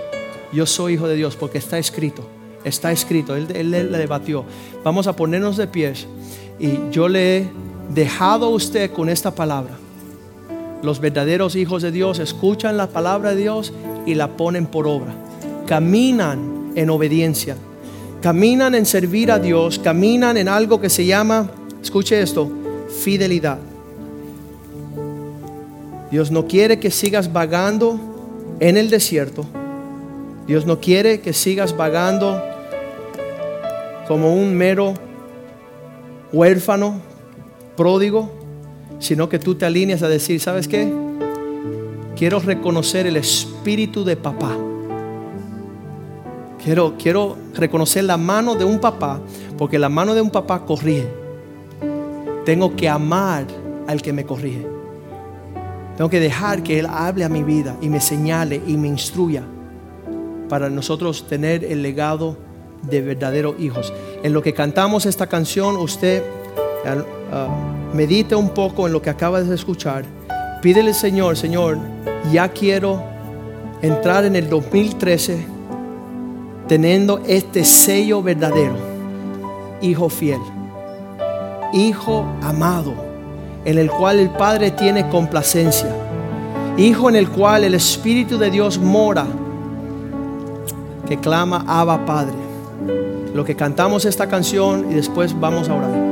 yo 0.51 0.65
soy 0.65 0.93
hijo 0.93 1.07
de 1.07 1.15
Dios 1.15 1.35
porque 1.35 1.57
está 1.57 1.77
escrito, 1.77 2.23
está 2.63 2.91
escrito, 2.91 3.35
Él, 3.35 3.71
le 3.71 3.83
debatió. 3.83 4.45
Vamos 4.83 5.07
a 5.07 5.15
ponernos 5.15 5.57
de 5.57 5.67
pies 5.67 6.07
y 6.59 6.77
yo 6.91 7.07
le 7.07 7.37
he 7.37 7.49
dejado 7.93 8.47
a 8.47 8.49
usted 8.49 8.91
con 8.91 9.09
esta 9.09 9.33
palabra. 9.33 9.77
Los 10.81 10.99
verdaderos 10.99 11.55
hijos 11.55 11.81
de 11.81 11.91
Dios 11.91 12.19
escuchan 12.19 12.77
la 12.77 12.87
palabra 12.87 13.31
de 13.31 13.41
Dios 13.41 13.73
y 14.05 14.15
la 14.15 14.37
ponen 14.37 14.65
por 14.65 14.87
obra. 14.87 15.13
Caminan 15.65 16.71
en 16.75 16.89
obediencia, 16.89 17.55
caminan 18.21 18.75
en 18.75 18.85
servir 18.85 19.31
a 19.31 19.39
Dios, 19.39 19.79
caminan 19.79 20.37
en 20.37 20.47
algo 20.47 20.79
que 20.79 20.89
se 20.89 21.05
llama, 21.05 21.51
escuche 21.81 22.21
esto, 22.21 22.49
fidelidad. 23.03 23.59
Dios 26.11 26.31
no 26.31 26.47
quiere 26.47 26.79
que 26.79 26.89
sigas 26.89 27.31
vagando 27.31 27.99
en 28.59 28.77
el 28.77 28.89
desierto 28.89 29.45
Dios 30.49 30.65
no 30.65 30.79
quiere 30.79 31.21
que 31.21 31.31
sigas 31.31 31.77
vagando 31.77 32.43
como 34.07 34.33
un 34.33 34.55
mero 34.55 34.95
huérfano, 36.33 36.99
pródigo, 37.77 38.31
sino 38.99 39.29
que 39.29 39.39
tú 39.39 39.55
te 39.55 39.65
alineas 39.65 40.03
a 40.03 40.09
decir, 40.09 40.39
¿sabes 40.39 40.67
qué? 40.67 40.93
Quiero 42.15 42.39
reconocer 42.39 43.07
el 43.07 43.15
espíritu 43.15 44.03
de 44.03 44.17
papá. 44.17 44.55
Quiero, 46.63 46.95
quiero 47.01 47.37
reconocer 47.55 48.03
la 48.03 48.17
mano 48.17 48.55
de 48.55 48.65
un 48.65 48.79
papá, 48.79 49.21
porque 49.57 49.79
la 49.79 49.89
mano 49.89 50.13
de 50.13 50.21
un 50.21 50.29
papá 50.29 50.65
corrige. 50.65 51.07
Tengo 52.45 52.75
que 52.75 52.89
amar 52.89 53.45
al 53.87 54.01
que 54.01 54.11
me 54.11 54.25
corrige. 54.25 54.67
Tengo 55.95 56.09
que 56.09 56.19
dejar 56.19 56.61
que 56.63 56.79
Él 56.79 56.87
hable 56.87 57.23
a 57.23 57.29
mi 57.29 57.43
vida 57.43 57.77
y 57.81 57.89
me 57.89 58.01
señale 58.01 58.61
y 58.67 58.77
me 58.77 58.87
instruya 58.87 59.43
para 60.49 60.69
nosotros 60.69 61.27
tener 61.27 61.63
el 61.63 61.81
legado 61.81 62.37
de 62.83 63.01
verdaderos 63.01 63.55
hijos. 63.59 63.93
En 64.23 64.33
lo 64.33 64.41
que 64.41 64.53
cantamos 64.53 65.05
esta 65.05 65.27
canción, 65.27 65.77
usted 65.77 66.23
uh, 67.31 67.95
medite 67.95 68.35
un 68.35 68.49
poco 68.49 68.87
en 68.87 68.93
lo 68.93 69.01
que 69.01 69.09
acaba 69.09 69.41
de 69.41 69.55
escuchar. 69.55 70.05
Pídele, 70.61 70.93
Señor, 70.93 71.37
Señor, 71.37 71.77
ya 72.31 72.49
quiero 72.49 73.01
entrar 73.81 74.25
en 74.25 74.35
el 74.35 74.49
2013 74.49 75.45
teniendo 76.67 77.21
este 77.25 77.63
sello 77.63 78.21
verdadero, 78.21 78.75
hijo 79.81 80.09
fiel, 80.09 80.39
hijo 81.73 82.25
amado, 82.41 82.93
en 83.65 83.77
el 83.77 83.89
cual 83.89 84.19
el 84.19 84.29
Padre 84.29 84.71
tiene 84.71 85.09
complacencia, 85.09 85.89
hijo 86.77 87.09
en 87.09 87.15
el 87.15 87.29
cual 87.29 87.63
el 87.63 87.73
Espíritu 87.73 88.37
de 88.37 88.51
Dios 88.51 88.77
mora 88.77 89.25
que 91.07 91.17
clama 91.17 91.65
Abba 91.67 92.05
Padre. 92.05 92.35
Lo 93.33 93.43
que 93.43 93.55
cantamos 93.55 94.05
esta 94.05 94.27
canción 94.27 94.91
y 94.91 94.93
después 94.93 95.37
vamos 95.39 95.69
a 95.69 95.75
orar. 95.75 96.08